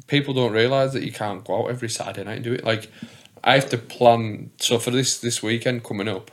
[0.06, 2.64] people don't realize that you can't go out every Saturday night and do it.
[2.64, 2.90] Like
[3.42, 4.50] I have to plan.
[4.58, 6.30] So for this this weekend coming up,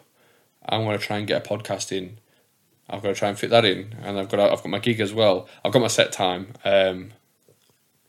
[0.67, 2.19] I'm going to try and get a podcast in.
[2.89, 4.99] I've got to try and fit that in, and I've got I've got my gig
[4.99, 5.47] as well.
[5.63, 6.53] I've got my set time.
[6.65, 7.11] Um,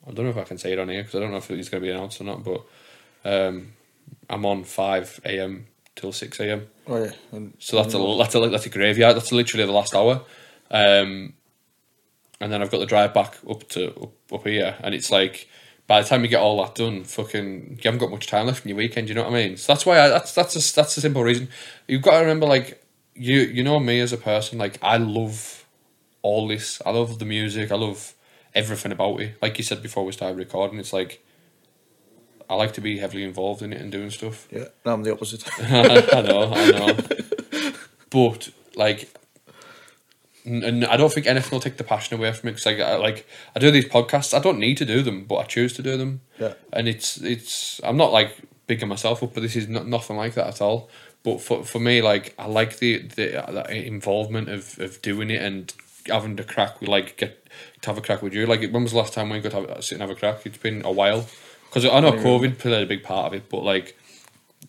[0.06, 1.50] I don't know if I can say it on here because I don't know if
[1.50, 2.42] it's going to be announced or not.
[2.42, 2.64] But
[3.24, 3.72] um,
[4.28, 5.66] I'm on five a.m.
[5.94, 6.68] till six a.m.
[6.86, 9.16] Oh yeah, and So that's a that's a that's a graveyard.
[9.16, 10.22] That's literally the last hour,
[10.70, 11.34] um,
[12.40, 15.48] and then I've got the drive back up to up, up here, and it's like
[15.86, 18.64] by the time you get all that done, fucking you haven't got much time left
[18.64, 19.08] in your weekend.
[19.08, 19.56] You know what I mean?
[19.56, 21.48] So that's why I, that's that's a, that's a simple reason.
[21.88, 22.79] You've got to remember, like
[23.20, 24.58] you you know me as a person.
[24.58, 25.66] Like I love
[26.22, 26.80] all this.
[26.86, 27.70] I love the music.
[27.70, 28.14] I love
[28.54, 29.36] everything about it.
[29.42, 31.24] Like you said before we started recording, it's like.
[32.48, 34.48] I like to be heavily involved in it and doing stuff.
[34.50, 35.48] yeah, no, I'm the opposite.
[35.60, 37.72] I know, I know.
[38.10, 39.08] But like,
[40.44, 42.52] and I don't think anything will take the passion away from it.
[42.54, 45.36] Because like, I, like I do these podcasts, I don't need to do them, but
[45.36, 46.22] I choose to do them.
[46.40, 46.54] Yeah.
[46.72, 48.34] And it's it's I'm not like
[48.66, 50.90] bigging myself up, but this is not, nothing like that at all.
[51.22, 55.72] But for for me, like I like the the involvement of of doing it and
[56.06, 57.46] having the crack with like get
[57.82, 58.46] to have a crack with you.
[58.46, 60.46] Like when was the last time we got to have, sit and have a crack?
[60.46, 61.26] It's been a while.
[61.68, 63.96] Because I know COVID played a big part of it, but like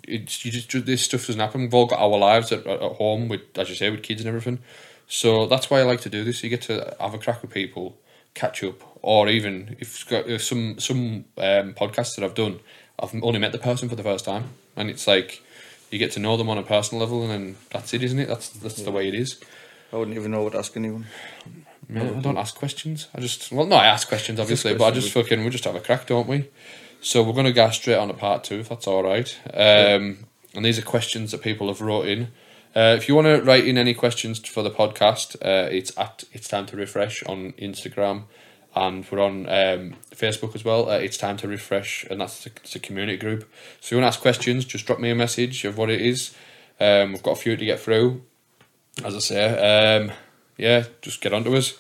[0.04, 1.62] it's you just this stuff doesn't happen.
[1.62, 4.28] We've all got our lives at, at home with, as you say, with kids and
[4.28, 4.60] everything.
[5.08, 6.44] So that's why I like to do this.
[6.44, 7.98] You get to have a crack with people,
[8.34, 12.60] catch up, or even if it's got if some some um, podcasts that I've done,
[13.00, 15.42] I've only met the person for the first time, and it's like
[15.92, 18.28] you get to know them on a personal level, and then that's it, isn't it?
[18.28, 19.40] That's that's the way it is.
[19.94, 21.06] I wouldn't even know what to ask anyone.
[21.90, 23.10] Yeah, I don't ask questions.
[23.14, 25.76] I just well, no, I ask questions obviously, but I just fucking we just have
[25.76, 26.50] a crack, don't we?
[27.02, 29.38] So we're gonna go straight on to part two, if that's all right.
[29.54, 32.30] Um, and these are questions that people have wrote in.
[32.74, 36.24] Uh, if you want to write in any questions for the podcast, uh, it's at
[36.32, 38.24] it's time to riffresh on Instagram,
[38.76, 40.90] and we're on um, Facebook as well.
[40.90, 43.50] Uh, it's time to riffresh, and that's the, community group.
[43.80, 46.36] So you want to ask questions, just drop me a message of what it is.
[46.80, 48.24] Um, we've got a few to get through
[49.04, 50.12] as I say, um,
[50.58, 51.78] yeah, just get onto us.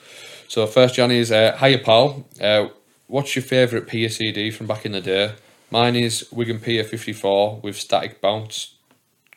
[0.47, 2.25] So first, Johnny is uh, hiya pal.
[2.39, 2.69] Uh,
[3.07, 5.33] what's your favourite CD from back in the day?
[5.69, 8.75] Mine is Wigan Pier fifty four with static bounce.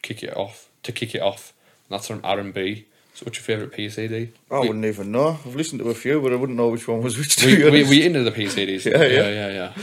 [0.03, 1.53] Kick it off to kick it off.
[1.89, 2.87] And that's from R and B.
[3.15, 4.33] So what's your favourite Pier CD?
[4.51, 5.39] I wouldn't even know.
[5.47, 7.37] I've listened to a few, but I wouldn't know which one was which.
[7.37, 8.85] To We, we, we into the P CDs.
[8.91, 9.09] Yeah, yeah.
[9.09, 9.73] yeah, yeah.
[9.77, 9.83] yeah.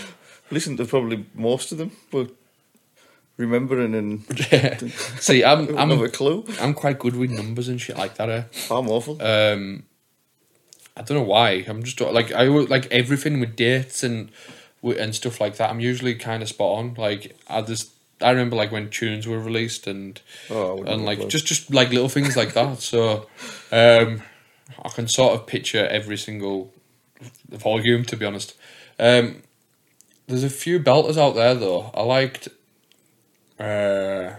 [0.51, 2.29] listened to probably most of them, but
[3.37, 4.25] remembering and
[5.19, 6.45] See, I'm I don't have a I'm clue.
[6.59, 8.29] I'm quite good with numbers and shit like that.
[8.29, 8.43] Eh?
[8.69, 9.21] I'm awful.
[9.21, 9.83] um
[10.97, 11.63] I don't know why.
[11.69, 14.29] I'm just like I like everything with dates and
[14.83, 15.69] and stuff like that.
[15.69, 16.95] I'm usually kind of spot on.
[16.95, 21.45] Like I just I remember like when tunes were released and Oh, and like just
[21.45, 22.79] just like little things like that.
[22.81, 23.27] So
[23.71, 24.21] um
[24.83, 26.73] I can sort of picture every single
[27.49, 28.55] volume to be honest.
[28.99, 29.43] Um
[30.27, 31.91] there's a few belters out there though.
[31.93, 32.47] I liked
[33.59, 34.35] uh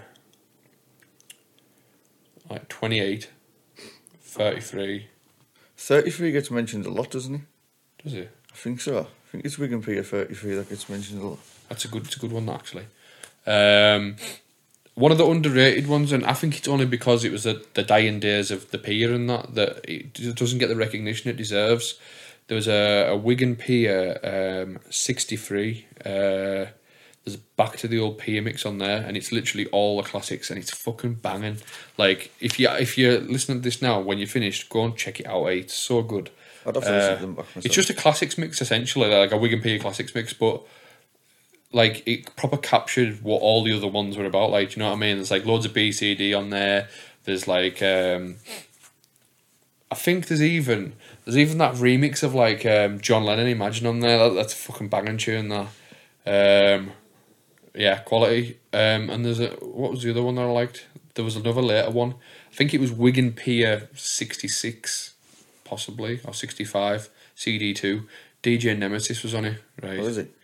[2.51, 3.31] like 28
[4.23, 5.09] 33
[5.77, 7.43] 33 gets mentioned a lot, doesn't he?
[8.05, 8.31] does it?
[8.53, 9.01] I think so.
[9.01, 11.39] I think it's Wigan Pier 33 that gets mentioned a lot.
[11.69, 12.85] That's a good, it's a good one actually.
[13.47, 14.17] Um,
[14.95, 17.83] one of the underrated ones, and I think it's only because it was the, the
[17.83, 21.99] dying days of the pier and that that it doesn't get the recognition it deserves.
[22.49, 25.87] There was a, a Wigan Pier um, sixty three.
[26.05, 26.67] Uh,
[27.25, 30.51] there's back to the old pier mix on there, and it's literally all the classics,
[30.51, 31.59] and it's fucking banging.
[31.97, 35.21] Like if you if you're listening to this now, when you're finished, go and check
[35.21, 35.47] it out.
[35.47, 35.53] Eh?
[35.53, 36.31] It's so good.
[36.67, 37.65] I'd have to listen Uh, to them back myself.
[37.65, 40.63] It's just a classics mix essentially, like a Wigan Pier classics mix, but
[41.73, 44.51] like it proper captured what all the other ones were about.
[44.51, 45.17] Like, do you know what I mean?
[45.17, 46.89] There's like loads of BCD on there.
[47.25, 48.37] There's like um
[49.91, 50.95] I think there's even
[51.25, 54.19] there's even that remix of like um John Lennon Imagine on there.
[54.19, 55.69] That, that's a fucking banging tune that.
[56.77, 56.93] Um
[57.75, 58.59] yeah, quality.
[58.73, 60.87] Um and there's a what was the other one that I liked?
[61.15, 62.15] There was another later one.
[62.51, 65.15] I think it was Wigan Pier sixty six,
[65.65, 68.07] possibly, or sixty five, CD two.
[68.43, 69.99] DJ Nemesis was on it, right?
[69.99, 70.35] What is it?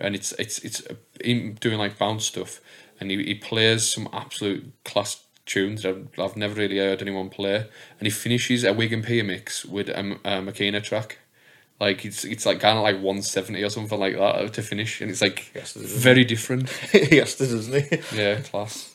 [0.00, 0.82] And it's it's it's
[1.22, 2.60] him doing like bounce stuff,
[3.00, 7.28] and he, he plays some absolute class tunes that I've, I've never really heard anyone
[7.28, 11.18] play, and he finishes a Wigan Pier mix with a, a Makina track.
[11.80, 15.00] Like it's it's like kind of like one seventy or something like that to finish,
[15.00, 16.70] and it's like Yes, it very different.
[16.92, 17.98] yes, doesn't he?
[18.16, 18.94] Yeah, class.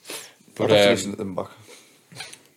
[0.56, 1.50] But I'd um, listen to them back.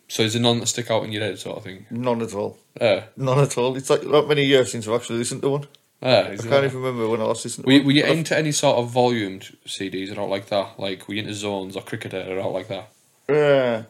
[0.07, 1.85] so is there none that stick out in your head, sort of thing?
[1.91, 2.57] None at all.
[2.79, 3.75] Uh, None at all.
[3.75, 5.67] It's like not many years since I've actually listened to one.
[6.01, 8.37] Uh, is I can't even remember when I last listened Were you, were you into
[8.37, 10.79] any sort of volumed CDs or out like that?
[10.79, 12.89] Like were you into zones or cricketer or out like that?
[13.29, 13.83] Yeah.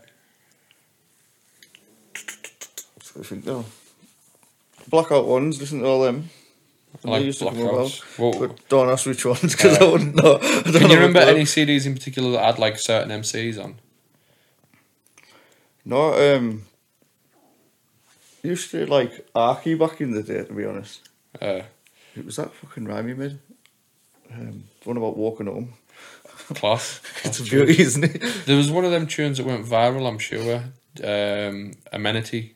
[3.20, 3.66] I think no.
[4.90, 6.30] Blackout ones, listen to all them.
[7.06, 8.20] I like used blackouts.
[8.20, 10.36] Well, But don't ask which ones because I wouldn't know.
[10.42, 11.44] I don't Can you remember any.
[11.44, 13.76] CDs in particular that had like certain MCs on?
[15.86, 16.66] No, um.
[18.44, 21.08] Used to like Arky back in the day, to be honest.
[21.40, 21.62] Uh,
[22.16, 23.40] It was that fucking rhyme he made.
[24.34, 25.74] Um, one about walking home.
[26.56, 27.02] class.
[27.24, 28.22] It's a beauty, isn't it?
[28.46, 30.08] There was one of them tunes that went viral.
[30.08, 30.64] I'm sure.
[31.04, 32.56] Um, Amenity.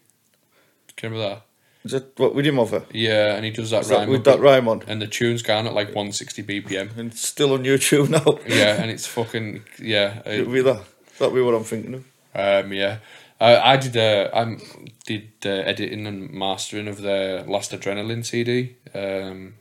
[0.97, 1.45] Can you remember that?
[1.86, 2.84] Is that what with him over?
[2.91, 4.82] Yeah, and he does that Is that rhyme with that rhyme on?
[4.88, 6.97] and the tune's gone at like 160 BPM.
[6.97, 8.39] And it's still on YouTube now.
[8.47, 10.20] Yeah, and it's fucking yeah.
[10.26, 10.84] it- It'll be that.
[11.20, 12.03] That'll be what I'm thinking of.
[12.34, 12.97] Um, yeah,
[13.39, 13.97] uh, I did.
[13.97, 14.57] Uh, I
[15.05, 18.77] did uh, editing and mastering of the last Adrenaline CD.
[18.93, 19.55] Um,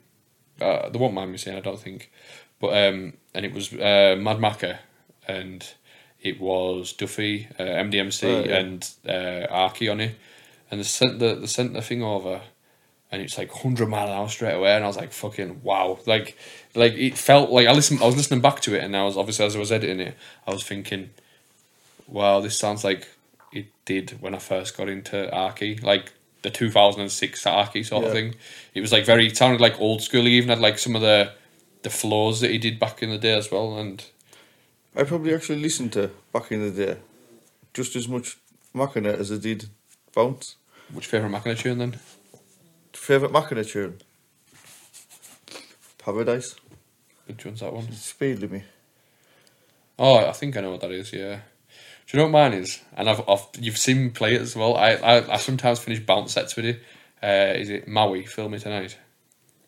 [0.60, 2.10] uh, they won't mind me saying, I don't think,
[2.60, 4.78] but um, and it was uh, Mad Macker,
[5.26, 5.66] and
[6.20, 8.56] it was Duffy, uh, MDMC, yeah.
[8.56, 10.14] and uh, Arky on it,
[10.70, 12.40] and they sent the they sent the thing over.
[13.12, 16.00] And it's like hundred mile an hour straight away, and I was like, "Fucking wow!"
[16.04, 16.36] Like,
[16.74, 18.02] like it felt like I listened.
[18.02, 20.16] I was listening back to it, and I was obviously as I was editing it,
[20.48, 21.10] I was thinking,
[22.08, 23.06] wow, this sounds like
[23.54, 28.34] it did when I first got into Arky, like the 2006 Arky sort of thing.
[28.74, 30.24] It was like very, it sounded like old school.
[30.24, 31.32] He even had like some of the
[31.82, 33.78] the flows that he did back in the day as well.
[33.78, 34.04] And
[34.96, 36.98] I probably actually listened to back in the day
[37.74, 38.38] just as much
[38.74, 39.68] Makina as I did
[40.14, 40.56] Bounce.
[40.92, 41.98] which favourite Makina tune then?
[42.92, 44.00] Favourite Makina tune?
[45.98, 46.56] Paradise.
[47.26, 47.90] Which one's that one?
[47.92, 48.64] Speed Limit.
[49.98, 51.12] Oh, I think I know what that is.
[51.12, 51.40] Yeah.
[52.06, 52.80] Do you know what mine is?
[52.96, 54.76] And I've, I've you've seen me play it as well.
[54.76, 56.82] I, I, I sometimes finish bounce sets with it.
[57.22, 58.26] Uh, is it Maui?
[58.26, 58.98] Film me tonight.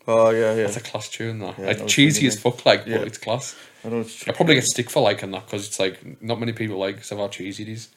[0.06, 0.64] Oh, yeah, yeah.
[0.64, 1.54] That's a class tune, though.
[1.58, 2.98] Yeah, like cheesy as fuck, like, Yeah.
[2.98, 3.56] but it's class.
[3.84, 6.52] I know it's I probably get stick for liking that because it's like not many
[6.52, 7.88] people like some of how cheesy it is.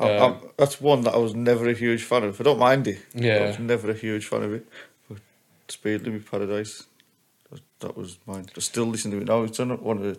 [0.00, 2.40] Um, I'm- that's one that I was never a huge fan of.
[2.40, 2.98] I don't mind it.
[3.14, 3.36] Yeah.
[3.36, 4.66] I was never a huge fan of it.
[5.08, 5.18] But
[5.68, 6.84] Speed Limit Paradise,
[7.50, 8.46] that, that was mine.
[8.56, 9.42] I still listen to it now.
[9.44, 10.18] It's on one of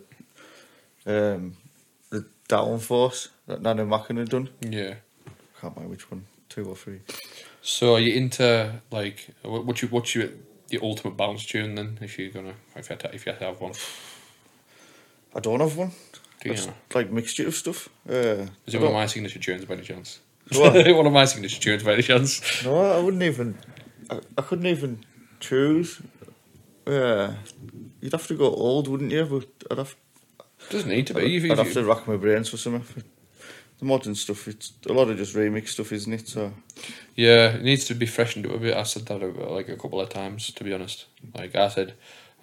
[1.05, 1.68] the, um, the
[2.49, 4.49] Downforce that Nano Makina done.
[4.61, 4.95] Yeah.
[5.61, 6.99] Can't mind which one, two or three.
[7.61, 10.29] So are you into like what what you what's your
[10.69, 11.99] your ultimate bounce tune then?
[12.01, 13.73] If you're gonna if you had to, if you had to have one,
[15.35, 15.89] I don't have one.
[16.41, 16.73] do you It's know?
[16.95, 17.89] like mixture of stuff.
[18.09, 20.19] Uh, Is I it one of my signature tunes by any chance?
[20.53, 20.73] What?
[20.95, 22.63] one of my signature tunes by any chance?
[22.63, 23.57] No, I wouldn't even.
[24.09, 25.05] I, I couldn't even
[25.39, 26.01] choose.
[26.87, 27.33] Yeah,
[28.01, 29.25] you'd have to go old, wouldn't you?
[29.25, 29.95] But I'd have.
[30.69, 31.37] Doesn't need to be.
[31.37, 33.03] I'd, I'd have to rack my brains for something.
[33.79, 36.27] The modern stuff, it's a lot of just remix stuff, isn't it?
[36.27, 36.53] So
[37.15, 38.75] Yeah, it needs to be freshened up a bit.
[38.75, 41.05] I said that like a couple of times, to be honest.
[41.33, 41.93] Like I said,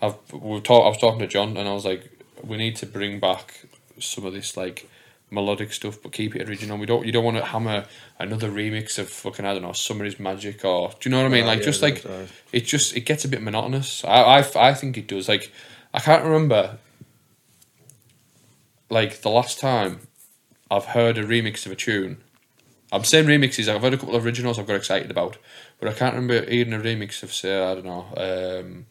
[0.00, 2.10] I've we talk, I was talking to John, and I was like,
[2.42, 3.66] we need to bring back
[3.98, 4.88] some of this like
[5.30, 6.78] melodic stuff, but keep it original.
[6.78, 7.04] We don't.
[7.04, 7.84] You don't want to hammer
[8.18, 11.26] another remix of fucking I don't know, Summer is Magic, or do you know what
[11.26, 11.44] I mean?
[11.44, 12.04] Ah, like yeah, just like
[12.52, 14.04] it just it gets a bit monotonous.
[14.04, 15.28] I, I I think it does.
[15.28, 15.52] Like
[15.92, 16.78] I can't remember.
[18.88, 20.00] Like the last time
[20.70, 22.18] I've heard a remix of a tune.
[22.92, 23.68] I'm saying remixes.
[23.68, 25.38] I've heard a couple of originals I've got excited about,
[25.80, 28.06] but I can't remember hearing a remix of say I don't know.
[28.16, 28.86] Um,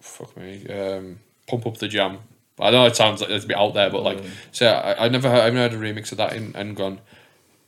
[0.00, 0.66] fuck me.
[0.68, 2.18] Um, Pump up the jam.
[2.58, 4.22] I know it sounds like it's a bit out there, but like,
[4.52, 7.00] say I, I never heard, I've never heard a remix of that and, and gone,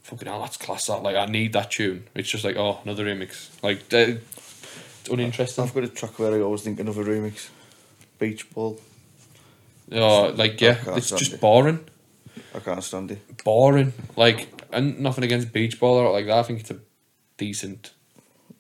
[0.03, 0.87] fucking hell, that's class.
[0.87, 2.09] That like I need that tune.
[2.15, 3.51] It's just like oh another remix.
[3.63, 4.19] Like uh,
[5.01, 5.65] it's uninteresting.
[5.65, 7.49] I've got a track where I always think another remix.
[8.19, 8.79] Beach Ball.
[9.91, 11.41] Oh, like yeah, it's just it.
[11.41, 11.85] boring.
[12.55, 13.45] I can't stand it.
[13.45, 13.93] Boring.
[14.17, 16.39] Like and nothing against beach ball or like that.
[16.39, 16.79] I think it's a
[17.37, 17.93] decent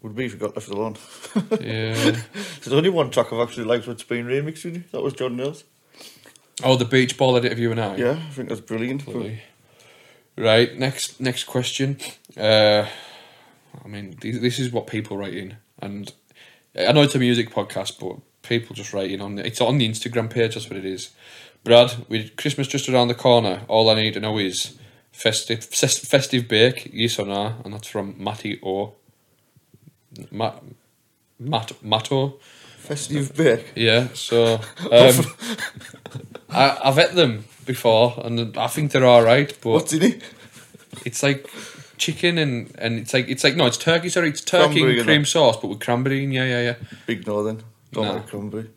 [0.03, 0.97] Would be if you got left alone.
[1.61, 1.95] Yeah.
[2.35, 4.85] There's only one track I've actually liked what's been remixed with you.
[4.93, 5.65] That was John Mills.
[6.65, 7.97] oh, the beach ball edit of you and I.
[7.97, 9.05] Yeah, I think that's brilliant.
[10.37, 10.77] Right.
[10.79, 11.21] Next.
[11.21, 11.99] Next question.
[12.37, 12.87] Uh,
[13.85, 16.13] I mean, th- this is what people write in, and
[16.75, 19.89] I know it's a music podcast, but people just writing on the, it's on the
[19.89, 20.55] Instagram page.
[20.55, 21.11] That's what it is.
[21.65, 24.77] Brad, with Christmas just around the corner, all I need to know is
[25.13, 28.95] festive fes- festive bake, yes or no, and that's from Matty O.
[30.31, 30.63] Matt,
[31.39, 32.39] Matt, Matto.
[32.79, 33.73] Festive bake.
[33.77, 34.55] Yeah, so
[34.91, 35.25] um,
[36.51, 39.57] I, I've ate them before, and I think they're all right.
[39.63, 40.23] But What's in it?
[41.07, 41.49] it's like
[41.97, 44.09] chicken and and it's like it's like no, it's turkey.
[44.09, 46.25] Sorry, it's turkey Cranberry and cream sauce, but with cranberry.
[46.25, 46.75] in, Yeah, yeah, yeah.
[47.07, 47.57] Big no
[47.93, 48.03] No.
[48.03, 48.71] like cranberry.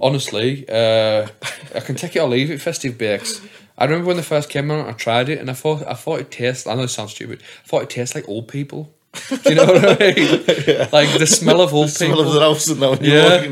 [0.00, 1.28] Honestly, uh,
[1.74, 2.60] I can take it or leave it.
[2.60, 3.40] Festive bakes.
[3.76, 6.20] I remember when they first came out, I tried it, and I thought I thought
[6.20, 6.66] it tastes.
[6.66, 7.42] I know it sounds stupid.
[7.64, 8.92] I thought it tastes like old people.
[9.28, 10.88] Do you know what I mean?
[10.92, 12.28] Like the smell of old Smell people.
[12.28, 13.42] of the house and you're Yeah,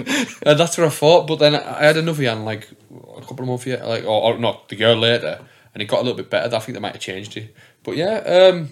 [0.46, 1.26] and that's what I thought.
[1.26, 2.68] But then I had another one like
[3.16, 5.40] a couple of months, yeah, like or, or not the year later,
[5.74, 6.54] and it got a little bit better.
[6.54, 7.54] I think they might have changed it.
[7.82, 8.68] But yeah, um,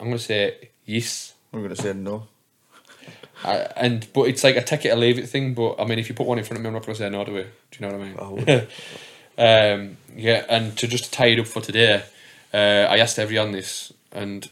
[0.00, 1.34] I'm gonna say yes.
[1.52, 2.28] I'm going to say no.
[3.44, 5.54] I, and but it's like a take it or leave it thing.
[5.54, 7.10] But I mean, if you put one in front of me, I'm not gonna say
[7.10, 7.54] no to it.
[7.70, 8.66] Do you know what I mean?
[9.38, 12.02] I um, yeah, and to just tie it up for today,
[12.52, 12.56] uh,
[12.90, 14.48] I asked everyone this, and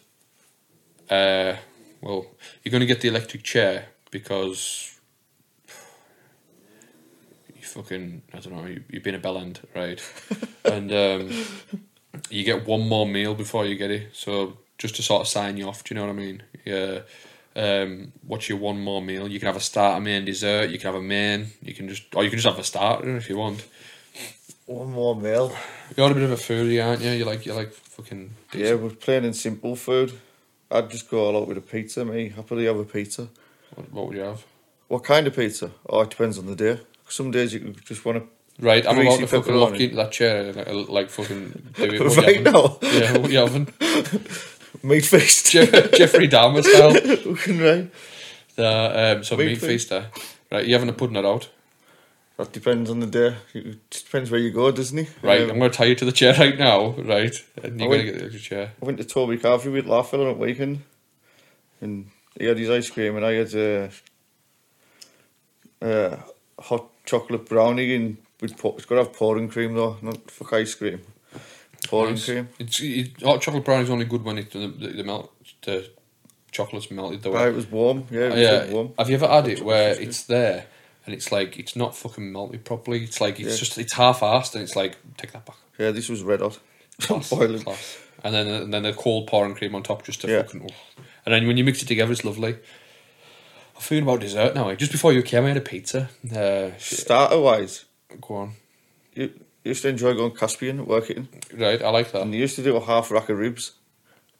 [1.11, 1.57] uh,
[2.01, 2.27] well,
[2.63, 4.99] you're going to get the electric chair because
[7.55, 10.01] you fucking I don't know you, you've been a bellend, right?
[10.65, 11.45] and um,
[12.31, 15.57] you get one more meal before you get it, so just to sort of sign
[15.57, 15.85] you off.
[15.85, 16.43] Do you know what I mean?
[16.65, 17.01] Yeah.
[17.57, 19.27] Um, what's your one more meal?
[19.27, 20.69] You can have a starter, main, dessert.
[20.69, 21.49] You can have a main.
[21.63, 23.67] You can just, or you can just have a starter if you want.
[24.67, 25.57] One more meal.
[25.97, 27.13] You're a bit of a foodie, aren't you?
[27.13, 28.31] You like you like fucking.
[28.53, 30.13] Yeah, we're plain and simple food.
[30.71, 32.29] I'd just go all out with a pizza, me.
[32.29, 33.29] Happily have a pizza.
[33.75, 34.45] What, what would you have?
[34.89, 35.71] What kind of pizza?
[35.89, 36.81] Oh, it depends on the day.
[37.09, 38.29] Some days you just want to.
[38.59, 42.01] Right, I'm about to fucking lock into that chair like, like fucking do it.
[42.03, 42.79] What Right now?
[42.83, 43.69] Yeah, what you having?
[44.83, 45.47] Meat feast.
[45.51, 45.67] Je-
[45.97, 46.93] Jeffrey Dahmer style.
[47.37, 47.91] Fucking right.
[48.57, 49.89] The, um, so Meat meat feast.
[49.91, 50.07] feaster.
[50.51, 51.49] Right, you having a pudding it out?
[52.37, 53.37] That depends on the day.
[53.55, 55.09] It depends where you go, doesn't it?
[55.23, 57.35] Right, Um, I'm going to tie you to the chair right now, right?
[57.63, 58.73] And you're I going to get the chair.
[58.81, 60.83] I went to Toby Carvery with Laughville on a weekend,
[61.81, 63.91] and he had his ice cream, and I had a,
[65.83, 66.17] uh
[66.59, 70.53] hot chocolate brownie in with pour, it's got to have pouring cream though, not fuck
[70.55, 71.01] ice cream.
[71.89, 72.49] Cream.
[72.59, 75.33] It's, it, hot chocolate brownie is only good when it, the, the, the melt,
[75.63, 75.89] the
[76.53, 77.37] chocolate's melted the way.
[77.45, 78.07] Right, it was warm.
[78.11, 78.73] Yeah, it was yeah.
[78.73, 78.93] warm.
[78.99, 80.67] Have you ever had it where it's there
[81.05, 83.05] and it's like it's not fucking melted properly?
[83.05, 83.57] It's like it's Yeah.
[83.57, 85.57] just it's half-assed and it's like take that back.
[85.79, 86.59] Yeah, this was red hot.
[87.01, 87.63] Class, Boiling.
[87.63, 87.99] class.
[88.25, 90.43] And then and then the cold pouring cream on top just to Yeah.
[90.43, 90.69] fucking.
[90.71, 91.03] oh.
[91.27, 92.55] And then when you mix it together, it's lovely.
[93.75, 94.71] I'm feeling about dessert now.
[94.71, 94.75] eh?
[94.77, 96.09] Just before you came, I had a pizza.
[96.35, 97.85] Uh, Starter wise,
[98.23, 98.53] go on.
[99.15, 99.31] you
[99.69, 102.23] used to enjoy going Caspian, working, Right, I like that.
[102.23, 103.73] and they used to do a half rack of ribs,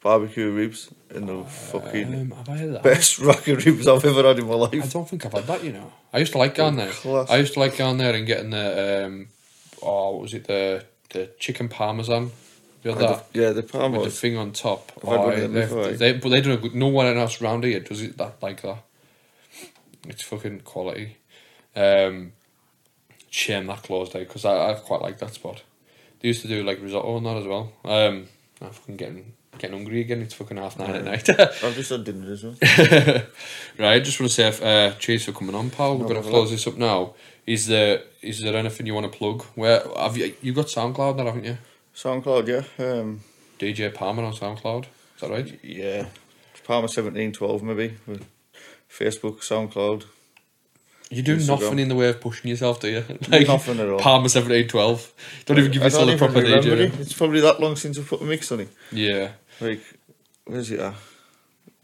[0.01, 2.83] barbecue ribs, and the fucking Um, I that?
[2.83, 4.73] best rack of ribs I've ever had in my life.
[4.83, 5.63] I don't think I've had that.
[5.63, 6.91] You know, I used to like going there.
[6.91, 7.29] Class.
[7.29, 9.27] I used to like going there and getting the um,
[9.81, 12.31] oh, what was it the the chicken parmesan?
[12.83, 14.01] You had that Yeah, the parmesan.
[14.01, 14.91] with the thing on top.
[15.03, 15.93] Oh, one of them they, before, eh?
[15.97, 16.75] they, but they don't, good.
[16.75, 18.77] No one else around here does it that like that.
[20.07, 21.17] It's fucking quality.
[21.75, 22.33] Um,
[23.29, 25.63] shame that closed down because I, I quite like that spot.
[26.19, 27.71] They used to do like risotto and that as well.
[27.85, 28.27] Um,
[28.61, 30.21] I'm fucking getting getting hungry again.
[30.21, 31.29] It's fucking half nine at night.
[31.39, 32.55] I've just had dinner as well.
[33.79, 35.93] right, I just want to say uh, cheers for coming on, pal.
[35.97, 36.33] We're No going to problem.
[36.33, 37.13] close this up now.
[37.45, 39.43] Is there is there anything you want to plug?
[39.55, 41.57] Where have you you got SoundCloud now, haven't you?
[41.95, 42.85] SoundCloud, yeah.
[42.85, 43.21] Um,
[43.59, 44.83] DJ Palmer on SoundCloud.
[45.15, 45.59] Is that right?
[45.63, 46.07] yeah.
[46.63, 47.95] Palmer seventeen twelve maybe.
[48.89, 50.05] Facebook, SoundCloud.
[51.09, 53.03] You do nothing in the way of pushing yourself, do you?
[53.29, 53.99] Nothing at all.
[53.99, 55.13] Palmer seven eight twelve.
[55.45, 56.99] Don't even give I yourself a proper it.
[56.99, 58.69] It's probably that long since I put a mix on it.
[58.91, 59.31] Yeah.
[59.61, 59.81] Like,
[60.45, 60.95] where's it at?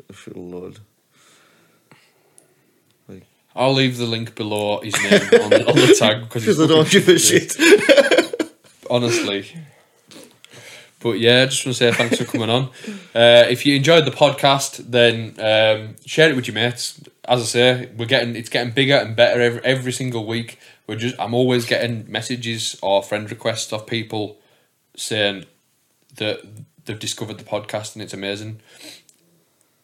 [0.09, 0.79] I feel Lord.
[3.07, 6.67] Like, I'll leave the link below his name on, the, on the tag because I
[6.67, 7.55] don't give a shit.
[8.89, 9.47] honestly.
[10.99, 12.69] But yeah, just want to say thanks for coming on.
[13.13, 17.01] Uh, if you enjoyed the podcast, then um, share it with your mates.
[17.25, 20.59] As I say, we're getting it's getting bigger and better every every single week.
[20.87, 24.37] We're just I'm always getting messages or friend requests of people
[24.95, 25.45] saying
[26.15, 26.41] that
[26.85, 28.59] they've discovered the podcast and it's amazing.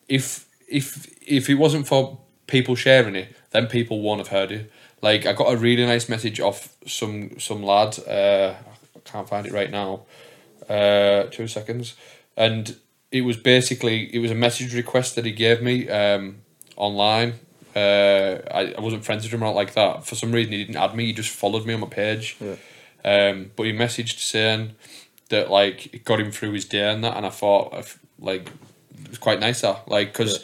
[0.08, 4.72] If if if it wasn't for people sharing it, then people won't have heard it.
[5.02, 7.98] Like I got a really nice message off some some lad.
[8.00, 8.54] Uh,
[8.96, 10.02] I can't find it right now.
[10.68, 11.96] Uh, two seconds,
[12.36, 12.76] and
[13.12, 16.42] it was basically it was a message request that he gave me um,
[16.80, 17.36] online.
[17.76, 20.06] Uh, I, I wasn't friends with him or not like that.
[20.06, 21.06] For some reason, he didn't add me.
[21.06, 22.36] He just followed me on my page.
[22.40, 22.56] Yeah.
[23.06, 24.72] Um, but he messaged saying
[25.30, 28.50] that like it got him through his day and that, and I thought like
[29.04, 30.44] it was quite nice that like because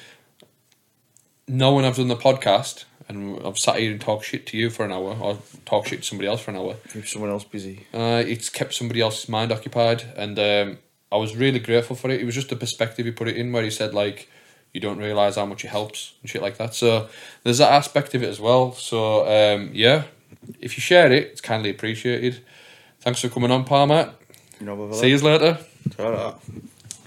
[1.48, 4.86] knowing I've done the podcast and I've sat here and talked shit to you for
[4.86, 6.76] an hour or talk shit to somebody else for an hour.
[6.92, 7.86] Keep someone else busy.
[7.94, 10.78] Uh, it's kept somebody else's mind occupied, and um,
[11.12, 12.22] I was really grateful for it.
[12.22, 14.30] It was just the perspective he put it in, where he said like,
[14.76, 17.08] "You don't realize how much it helps and shit like that." So
[17.44, 18.74] there's that aspect of it as well.
[18.74, 20.04] So um, yeah,
[20.60, 22.44] if you share it, it's kindly appreciated.
[23.00, 24.14] Thanks for coming on, Palmer.
[24.62, 25.58] Know, See you later.
[25.98, 26.36] Ta-ra.